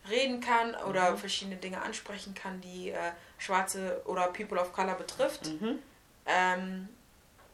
reden 0.10 0.40
kann 0.40 0.74
oder 0.76 1.12
Mhm. 1.12 1.18
verschiedene 1.18 1.58
Dinge 1.58 1.82
ansprechen 1.82 2.34
kann, 2.34 2.62
die 2.62 2.92
äh, 2.92 3.12
Schwarze 3.38 4.02
oder 4.06 4.28
People 4.28 4.60
of 4.60 4.72
Color 4.74 4.96
betrifft. 4.96 5.48
Mhm. 5.48 5.80
Ähm, 6.26 6.90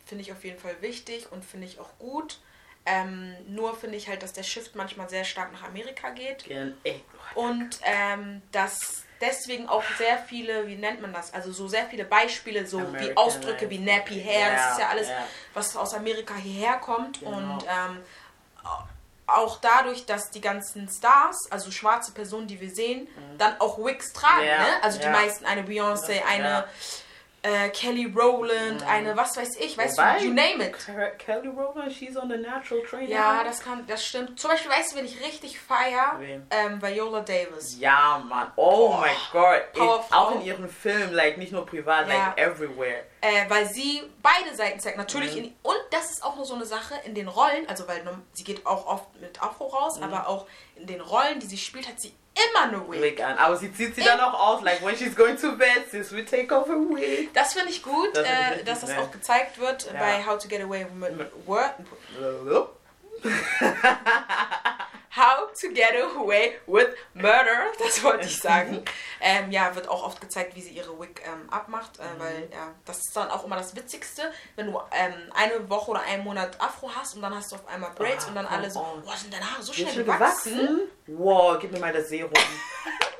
finde 0.05 0.23
ich 0.23 0.31
auf 0.31 0.43
jeden 0.43 0.59
Fall 0.59 0.81
wichtig 0.81 1.31
und 1.31 1.43
finde 1.45 1.67
ich 1.67 1.79
auch 1.79 1.97
gut. 1.99 2.39
Ähm, 2.85 3.33
nur 3.47 3.75
finde 3.75 3.95
ich 3.97 4.09
halt, 4.09 4.21
dass 4.23 4.33
der 4.33 4.43
Shift 4.43 4.75
manchmal 4.75 5.09
sehr 5.09 5.23
stark 5.23 5.53
nach 5.53 5.63
Amerika 5.63 6.09
geht 6.09 6.45
Ey, 6.83 7.01
und 7.33 7.79
ähm, 7.83 8.41
dass 8.51 9.02
deswegen 9.21 9.67
auch 9.69 9.83
sehr 9.97 10.17
viele, 10.17 10.67
wie 10.67 10.75
nennt 10.75 11.01
man 11.01 11.13
das, 11.13 11.33
also 11.33 11.51
so 11.51 11.67
sehr 11.67 11.85
viele 11.87 12.05
Beispiele, 12.05 12.65
so 12.67 12.79
wie 12.79 12.83
Americanized. 12.85 13.17
Ausdrücke 13.17 13.69
wie 13.69 13.79
Nappy 13.79 14.21
Hair, 14.21 14.51
das 14.51 14.61
Ja, 14.61 14.71
ist 14.71 14.79
ja 14.79 14.87
alles, 14.89 15.09
ja. 15.09 15.27
was 15.53 15.75
aus 15.77 15.93
Amerika 15.93 16.35
hierher 16.35 16.77
kommt 16.77 17.19
Genau. 17.19 17.31
und 17.37 17.63
ähm, 17.63 17.99
auch 19.25 19.57
dadurch, 19.61 20.05
dass 20.05 20.29
die 20.31 20.41
ganzen 20.41 20.89
Stars, 20.89 21.49
also 21.49 21.71
schwarze 21.71 22.11
Personen, 22.11 22.45
die 22.47 22.59
wir 22.59 22.69
sehen, 22.69 23.07
dann 23.37 23.55
auch 23.59 23.77
Wigs 23.77 24.11
tragen, 24.13 24.41
Mhm. 24.41 24.47
Ja, 24.47 24.57
ne? 24.59 24.83
Also 24.83 24.99
die 24.99 25.07
meisten, 25.07 25.45
eine 25.45 25.61
Beyoncé, 25.63 26.19
Das- 26.19 26.27
eine. 26.29 26.65
Äh, 27.43 27.69
Kelly 27.69 28.05
Rowland, 28.05 28.83
eine 28.87 29.15
was 29.17 29.35
weiß 29.37 29.57
ich, 29.59 29.77
weißt 29.77 29.97
Wobei, 29.97 30.17
du, 30.19 30.25
you 30.25 30.33
name 30.33 30.63
it. 30.65 30.75
Kelly 31.19 31.49
Rowland, 31.49 31.91
she's 31.91 32.15
on 32.17 32.29
the 32.29 32.37
natural 32.37 32.81
train. 32.83 33.09
Ja, 33.09 33.43
das 33.43 33.59
kann, 33.61 33.85
das 33.85 34.05
stimmt. 34.05 34.39
Zum 34.39 34.49
Beispiel, 34.49 34.71
weißt 34.71 34.93
du, 34.93 34.97
wen 34.97 35.05
ich 35.05 35.19
richtig 35.21 35.59
feier? 35.59 36.19
Ähm, 36.49 36.81
Viola 36.81 37.19
Davis. 37.19 37.77
Ja, 37.79 38.23
Mann. 38.27 38.51
Oh 38.55 38.87
Boah. 38.89 39.01
my 39.01 39.09
god. 39.31 39.61
In, 39.73 39.79
Powerfrau. 39.79 40.17
auch 40.17 40.35
in 40.35 40.41
ihren 40.41 40.69
Filmen, 40.69 41.13
like 41.13 41.37
nicht 41.37 41.51
nur 41.51 41.65
privat, 41.65 42.07
Ja. 42.07 42.27
like 42.29 42.37
everywhere. 42.37 43.03
Äh, 43.21 43.49
weil 43.49 43.65
sie 43.67 44.01
beide 44.21 44.55
Seiten 44.55 44.79
zeigt. 44.79 44.97
Natürlich, 44.97 45.33
Mhm. 45.35 45.43
in, 45.43 45.55
und 45.63 45.77
das 45.91 46.11
ist 46.11 46.23
auch 46.23 46.35
nur 46.35 46.45
so 46.45 46.55
eine 46.55 46.65
Sache 46.65 46.95
in 47.05 47.13
den 47.15 47.27
Rollen, 47.27 47.67
also 47.69 47.87
weil 47.87 48.03
sie 48.33 48.43
geht 48.43 48.65
auch 48.65 48.85
oft 48.87 49.19
mit 49.21 49.41
Afro 49.41 49.67
raus, 49.67 49.97
Mhm. 49.97 50.03
aber 50.03 50.27
auch 50.27 50.45
in 50.75 50.87
den 50.87 51.01
Rollen, 51.01 51.39
die 51.39 51.45
sie 51.47 51.57
spielt, 51.57 51.87
hat 51.87 51.99
sie 51.99 52.13
immer 52.33 52.63
eine 52.63 52.89
Wig. 52.89 53.01
Wig 53.01 53.23
an. 53.23 53.37
Aber 53.37 53.55
sie 53.57 53.71
zieht 53.73 53.95
sie 53.95 54.03
dann 54.03 54.19
auch 54.19 54.33
aus, 54.33 54.61
like 54.63 54.83
when 54.85 54.95
she's 54.95 55.15
going 55.15 55.37
to 55.37 55.55
bed, 55.55 55.89
sis, 55.91 56.11
we 56.13 56.25
take 56.25 56.53
off 56.53 56.67
her 56.67 56.75
wig. 56.75 57.29
Das 57.33 57.53
finde 57.53 57.69
ich 57.69 57.81
gut, 57.83 58.09
Das 58.15 58.23
ich 58.25 58.29
äh, 58.31 58.45
richtig 58.49 58.65
dass 58.65 58.79
das 58.81 58.97
auch 58.97 59.11
gezeigt 59.11 59.59
wird 59.59 59.85
Ja. 59.93 59.99
bei 59.99 60.25
How 60.25 60.37
to 60.41 60.47
Get 60.47 60.61
Away 60.61 60.85
with 60.99 61.27
Word. 61.45 61.73
How 65.15 65.51
to 65.61 65.67
get 65.69 65.93
away 65.95 66.55
with 66.65 66.87
murder, 67.13 67.71
das 67.77 68.03
wollte 68.03 68.25
ich 68.25 68.39
sagen. 68.39 68.83
ähm, 69.21 69.51
ja, 69.51 69.75
wird 69.75 69.87
auch 69.87 70.03
oft 70.03 70.19
gezeigt, 70.19 70.55
wie 70.55 70.61
sie 70.61 70.71
ihre 70.71 70.99
Wig 70.99 71.21
ähm, 71.23 71.47
abmacht, 71.51 71.99
äh, 71.99 72.03
weil 72.17 72.49
ja, 72.51 72.73
das 72.85 72.97
ist 72.97 73.15
dann 73.15 73.29
auch 73.29 73.45
immer 73.45 73.55
das 73.55 73.75
Witzigste, 73.75 74.23
wenn 74.55 74.71
du 74.71 74.79
ähm, 74.91 75.13
eine 75.35 75.69
Woche 75.69 75.91
oder 75.91 76.01
einen 76.01 76.23
Monat 76.23 76.59
Afro 76.59 76.89
hast 76.95 77.15
und 77.15 77.21
dann 77.21 77.35
hast 77.35 77.51
du 77.51 77.57
auf 77.57 77.67
einmal 77.67 77.91
Braids 77.91 78.25
Ah, 78.25 78.29
und 78.29 78.35
dann 78.35 78.47
alle 78.47 78.71
so, 78.71 78.79
boah, 78.79 79.15
sind 79.15 79.31
deine 79.31 79.51
Haare 79.51 79.61
so 79.61 79.71
schnell 79.71 79.93
schon 79.93 80.05
gewachsen. 80.05 80.79
Wow, 81.05 81.59
gib 81.59 81.71
mir 81.71 81.79
mal 81.79 81.93
das 81.93 82.09
Serum. 82.09 82.31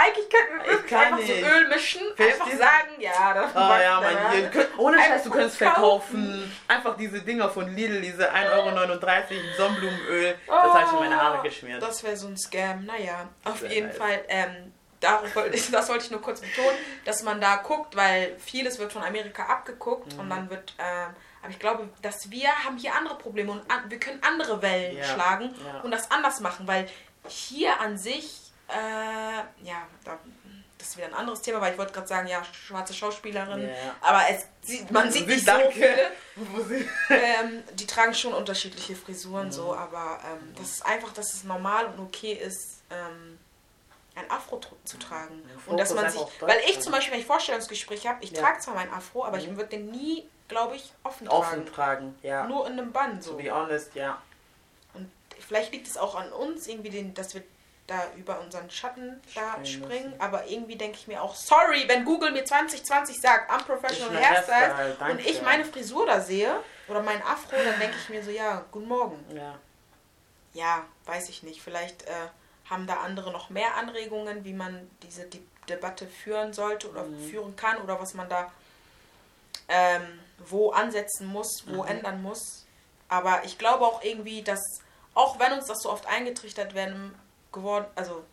Eigentlich 0.00 0.28
könnten 0.30 0.54
wir 0.56 0.64
Ich 0.64 0.70
wirklich 0.72 0.96
einfach 0.98 1.18
nicht. 1.18 1.28
so 1.28 1.46
Öl 1.46 1.68
mischen, 1.68 2.00
Verstehst 2.16 2.40
einfach 2.42 2.58
sagen, 2.58 2.88
ja, 3.00 3.34
das 3.34 3.50
Oh 3.54 3.58
macht 3.58 3.82
ja, 3.82 3.96
Haare. 3.96 4.38
ihr 4.38 4.48
könnt, 4.50 4.78
ohne 4.78 4.98
Scheiß, 4.98 5.22
du 5.24 5.30
könntest 5.30 5.56
verkaufen. 5.58 6.52
Einfach 6.68 6.96
diese 6.96 7.20
Dinger 7.22 7.48
von 7.50 7.74
Lidl, 7.74 8.00
diese 8.00 8.30
1,39 8.32 8.52
Euro 8.52 9.54
Sonnenblumenöl. 9.56 10.38
Das 10.46 10.56
habe 10.56 10.82
ich 10.84 10.92
in 10.92 10.98
meine 10.98 11.20
Haare 11.20 11.42
geschmiert. 11.42 11.82
Das 11.82 12.02
wäre 12.04 12.16
so 12.16 12.28
ein 12.28 12.36
Scam. 12.36 12.84
Naja, 12.84 13.28
auf 13.44 13.58
Sehr 13.60 13.70
jeden 13.72 13.88
nice. 13.88 13.96
Fall. 13.96 14.20
Ähm, 14.28 14.72
darauf 15.00 15.34
wollte 15.36 15.56
ich, 15.56 15.70
das 15.70 15.88
wollte 15.88 16.04
ich 16.04 16.10
nur 16.10 16.20
kurz 16.22 16.40
betonen, 16.40 16.76
dass 17.04 17.22
man 17.22 17.40
da 17.40 17.56
guckt, 17.56 17.96
weil 17.96 18.36
vieles 18.38 18.78
wird 18.78 18.92
von 18.92 19.02
Amerika 19.02 19.44
abgeguckt 19.46 20.12
Mhm. 20.14 20.20
und 20.20 20.30
dann 20.30 20.50
wird. 20.50 20.74
Ähm, 20.78 21.14
aber 21.40 21.50
ich 21.50 21.58
glaube, 21.60 21.88
dass 22.02 22.30
wir 22.32 22.48
haben 22.64 22.76
hier 22.78 22.94
andere 22.96 23.16
Probleme 23.16 23.52
und 23.52 23.60
an, 23.70 23.84
wir 23.88 24.00
können 24.00 24.20
andere 24.26 24.60
Wellen 24.60 24.96
Ja, 24.96 25.04
schlagen 25.04 25.54
ja. 25.64 25.80
und 25.82 25.92
das 25.92 26.10
anders 26.10 26.40
machen, 26.40 26.66
weil 26.66 26.88
hier 27.28 27.80
an 27.80 27.96
sich, 27.96 28.47
äh, 28.68 29.66
ja, 29.66 29.86
da, 30.04 30.18
das 30.76 30.88
ist 30.88 30.96
wieder 30.96 31.06
ein 31.08 31.14
anderes 31.14 31.42
Thema, 31.42 31.60
weil 31.60 31.72
ich 31.72 31.78
wollte 31.78 31.92
gerade 31.92 32.06
sagen, 32.06 32.28
ja, 32.28 32.42
schwarze 32.44 32.94
Schauspielerin, 32.94 33.62
Ja. 33.68 33.74
aber 34.00 34.22
es 34.30 34.46
sieht, 34.62 34.90
man 34.90 35.10
sieht 35.10 35.24
Sie- 35.26 35.34
nicht 35.34 35.44
so 35.46 35.52
danke. 35.52 35.72
viele. 35.72 36.10
Wo 36.36 36.62
sie- 36.62 36.88
ähm, 37.10 37.64
die 37.74 37.86
tragen 37.86 38.14
schon 38.14 38.32
unterschiedliche 38.32 38.94
Frisuren 38.94 39.50
so, 39.50 39.72
Mhm. 39.72 39.78
aber 39.78 40.20
ähm, 40.24 40.54
das 40.56 40.68
ist 40.70 40.86
einfach, 40.86 41.12
dass 41.12 41.34
es 41.34 41.44
normal 41.44 41.86
und 41.86 41.98
okay 41.98 42.32
ist, 42.34 42.82
ähm, 42.90 43.38
ein 44.14 44.30
Afro 44.30 44.60
zu 44.84 44.98
tragen. 44.98 45.42
Ja, 45.48 45.70
und 45.72 45.78
dass 45.78 45.94
man 45.94 46.10
sich, 46.10 46.20
weil 46.40 46.58
ich 46.66 46.80
zum 46.80 46.92
Beispiel, 46.92 47.12
wenn 47.14 47.20
ich 47.20 47.26
Vorstellungsgespräche 47.26 48.08
habe, 48.08 48.22
ich 48.24 48.32
Ja. 48.32 48.42
trage 48.42 48.58
zwar 48.60 48.74
meinen 48.74 48.92
Afro, 48.92 49.24
aber 49.24 49.38
ich 49.38 49.48
Mhm. 49.48 49.56
würde 49.56 49.70
den 49.70 49.90
nie, 49.90 50.28
glaube 50.48 50.76
ich, 50.76 50.92
offen, 51.04 51.28
Offen 51.28 51.66
tragen. 51.66 52.12
tragen, 52.12 52.18
ja. 52.22 52.46
Nur 52.46 52.66
in 52.66 52.72
einem 52.72 52.90
Band 52.92 53.22
To 53.24 53.30
so. 53.32 53.36
be 53.36 53.50
honest, 53.52 53.94
ja. 53.94 54.20
Und 54.94 55.10
vielleicht 55.46 55.72
liegt 55.72 55.86
es 55.86 55.96
auch 55.96 56.14
an 56.16 56.32
uns, 56.32 56.66
irgendwie, 56.66 56.90
den, 56.90 57.14
dass 57.14 57.34
wir 57.34 57.42
da 57.88 58.02
über 58.16 58.38
unseren 58.40 58.70
Schatten 58.70 59.20
da 59.34 59.52
Springen 59.64 59.66
springen. 59.66 60.14
Aber 60.20 60.46
irgendwie 60.46 60.76
denke 60.76 60.98
ich 60.98 61.08
mir 61.08 61.22
auch, 61.22 61.34
sorry, 61.34 61.84
wenn 61.88 62.04
Google 62.04 62.30
mir 62.30 62.44
2020 62.44 63.16
sagt, 63.20 63.50
unprofessional 63.52 64.22
Hairstyle 64.22 64.76
Hairstyle, 64.76 65.10
und 65.12 65.20
ich 65.26 65.42
meine 65.42 65.64
Frisur 65.64 66.06
da 66.06 66.20
sehe 66.20 66.60
oder 66.86 67.02
mein 67.02 67.22
Afro, 67.22 67.56
dann 67.64 67.80
denke 67.80 67.96
ich 67.96 68.08
mir 68.10 68.22
so, 68.22 68.30
ja, 68.30 68.64
guten 68.70 68.88
Morgen. 68.88 69.24
Ja. 69.34 69.58
Ja, 70.52 70.84
weiß 71.06 71.28
ich 71.30 71.42
nicht. 71.42 71.62
Vielleicht 71.62 72.02
äh, 72.02 72.12
haben 72.68 72.86
da 72.86 72.98
andere 72.98 73.32
noch 73.32 73.48
mehr 73.50 73.74
Anregungen, 73.76 74.44
wie 74.44 74.52
man 74.54 74.88
diese 75.02 75.24
De 75.24 75.40
Debatte 75.68 76.06
führen 76.06 76.52
sollte 76.54 76.88
oder 76.88 77.02
Mhm. 77.04 77.28
führen 77.30 77.56
kann 77.56 77.76
oder 77.82 78.00
was 78.00 78.14
man 78.14 78.28
da 78.28 78.50
ähm, 79.68 80.18
wo 80.38 80.70
ansetzen 80.70 81.26
muss, 81.26 81.64
wo 81.66 81.82
Mhm. 81.82 81.88
ändern 81.88 82.22
muss. 82.22 82.64
Aber 83.08 83.44
ich 83.44 83.58
glaube 83.58 83.84
auch 83.84 84.02
irgendwie, 84.02 84.42
dass 84.42 84.60
auch 85.14 85.38
wenn 85.38 85.52
uns 85.52 85.66
das 85.66 85.80
so 85.82 85.90
oft 85.90 86.06
eingetrichtert 86.06 86.74
werden 86.74 87.14
geworden, 87.52 87.86
also 87.94 88.24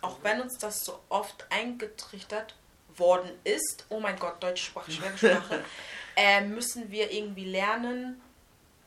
auch 0.00 0.18
wenn 0.22 0.40
uns 0.40 0.58
das 0.58 0.80
so 0.84 1.00
oft 1.08 1.46
eingetrichtert 1.50 2.54
worden 2.96 3.30
ist, 3.44 3.86
oh 3.88 4.00
mein 4.00 4.18
Gott, 4.18 4.42
deutsche 4.42 4.64
Sprache, 4.66 4.92
schwere 4.92 5.16
Sprache, 5.16 5.64
äh, 6.16 6.42
müssen 6.42 6.90
wir 6.90 7.10
irgendwie 7.10 7.44
lernen, 7.46 8.20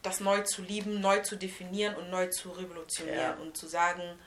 das 0.03 0.19
neu 0.19 0.41
zu 0.41 0.61
lieben, 0.61 1.01
neu 1.01 1.19
zu 1.21 1.35
definieren 1.35 1.95
und 1.95 2.09
neu 2.09 2.27
zu 2.27 2.51
revolutionieren 2.51 3.19
Ja. 3.19 3.33
und 3.41 3.57
zu 3.57 3.67
sagen, 3.67 4.17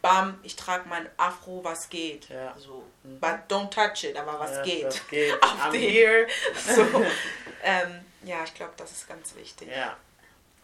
bam, 0.00 0.38
ich 0.44 0.56
trage 0.56 0.88
mein 0.88 1.08
Afro, 1.18 1.62
was 1.64 1.90
geht. 1.90 2.28
Ja. 2.28 2.54
So, 2.56 2.84
but 3.02 3.40
don't 3.48 3.68
touch 3.70 4.04
it, 4.04 4.16
aber 4.16 4.38
was 4.38 4.52
ja, 4.52 4.62
geht. 4.62 4.84
Das 4.84 5.08
geht. 5.08 5.34
Den- 5.72 5.80
here. 5.80 6.26
So, 6.74 6.82
ähm, 7.62 8.04
ja, 8.24 8.44
ich 8.44 8.54
glaube, 8.54 8.72
das 8.76 8.92
ist 8.92 9.08
ganz 9.08 9.34
wichtig. 9.34 9.68
Ja. 9.68 9.96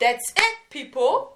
That's 0.02 0.30
it, 0.30 0.68
people. 0.70 1.28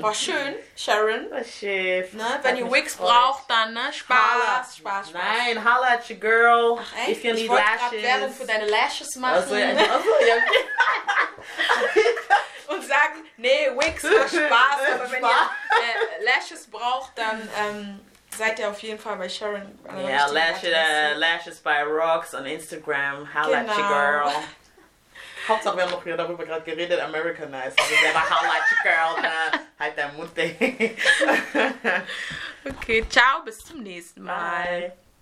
War 0.00 0.14
schön, 0.14 0.54
Sharon. 0.76 1.28
Das 1.30 1.46
Schiff. 1.58 2.14
Ne? 2.14 2.24
Wenn 2.42 2.56
ihr 2.56 2.72
Wigs 2.72 2.96
braucht, 2.96 3.50
dann 3.50 3.74
ne? 3.74 3.92
Spaß, 3.92 4.76
Spaß, 4.78 5.08
Spaß. 5.08 5.12
Nein, 5.12 5.62
holla 5.62 5.88
at 5.94 6.08
your 6.08 6.16
girl. 6.16 6.78
Ach, 6.80 6.96
echt? 7.06 7.18
If 7.18 7.24
you 7.24 7.30
ich 7.34 7.40
need 7.42 7.48
wollte 7.50 7.64
gerade. 7.64 8.02
Werbung 8.02 8.32
für 8.32 8.46
deine 8.46 8.66
Lashes 8.66 9.16
machen 9.16 9.34
Also, 9.34 9.54
ja, 9.56 9.66
also, 9.68 9.84
ja, 10.26 10.34
und 12.74 12.82
sagen, 12.86 13.26
nee, 13.36 13.68
Wigs 13.76 14.04
war 14.04 14.26
Spaß, 14.28 14.94
aber 14.94 15.10
wenn 15.10 15.22
ihr 15.22 15.28
äh, 15.28 16.24
Lashes 16.24 16.66
braucht, 16.70 17.12
dann 17.18 17.46
ähm, 17.60 18.00
seid 18.34 18.58
ihr 18.58 18.70
auf 18.70 18.78
jeden 18.82 18.98
Fall 18.98 19.16
bei 19.16 19.28
Sharon. 19.28 19.78
der 19.84 20.00
Ja, 20.10 20.24
richtigen 20.24 20.34
lashes, 20.34 21.14
uh, 21.14 21.18
lashes 21.18 21.60
by 21.60 21.82
Rocks 21.82 22.34
on 22.34 22.46
Instagram. 22.46 23.28
Holla 23.34 23.58
at 23.58 23.66
your 23.68 23.74
Genau. 23.76 23.88
girl. 23.88 24.32
Hauptsache, 25.48 25.76
wir 25.76 25.84
haben 25.84 25.90
noch 25.90 26.04
darüber 26.04 26.44
gerade 26.44 26.62
geredet, 26.62 27.00
Americanized. 27.00 27.78
Also 27.78 27.94
selber 27.94 28.22
holla 28.30 28.52
at 28.52 28.62
your 28.70 28.82
girl. 28.82 29.22
Ne? 29.22 29.60
Halt 29.78 29.98
dein 29.98 30.16
Mund. 30.16 30.30
Okay, 32.64 33.04
ciao, 33.08 33.42
bis 33.44 33.58
zum 33.58 33.82
nächsten 33.82 34.22
Mal. 34.22 34.64
Bye. 34.64 34.92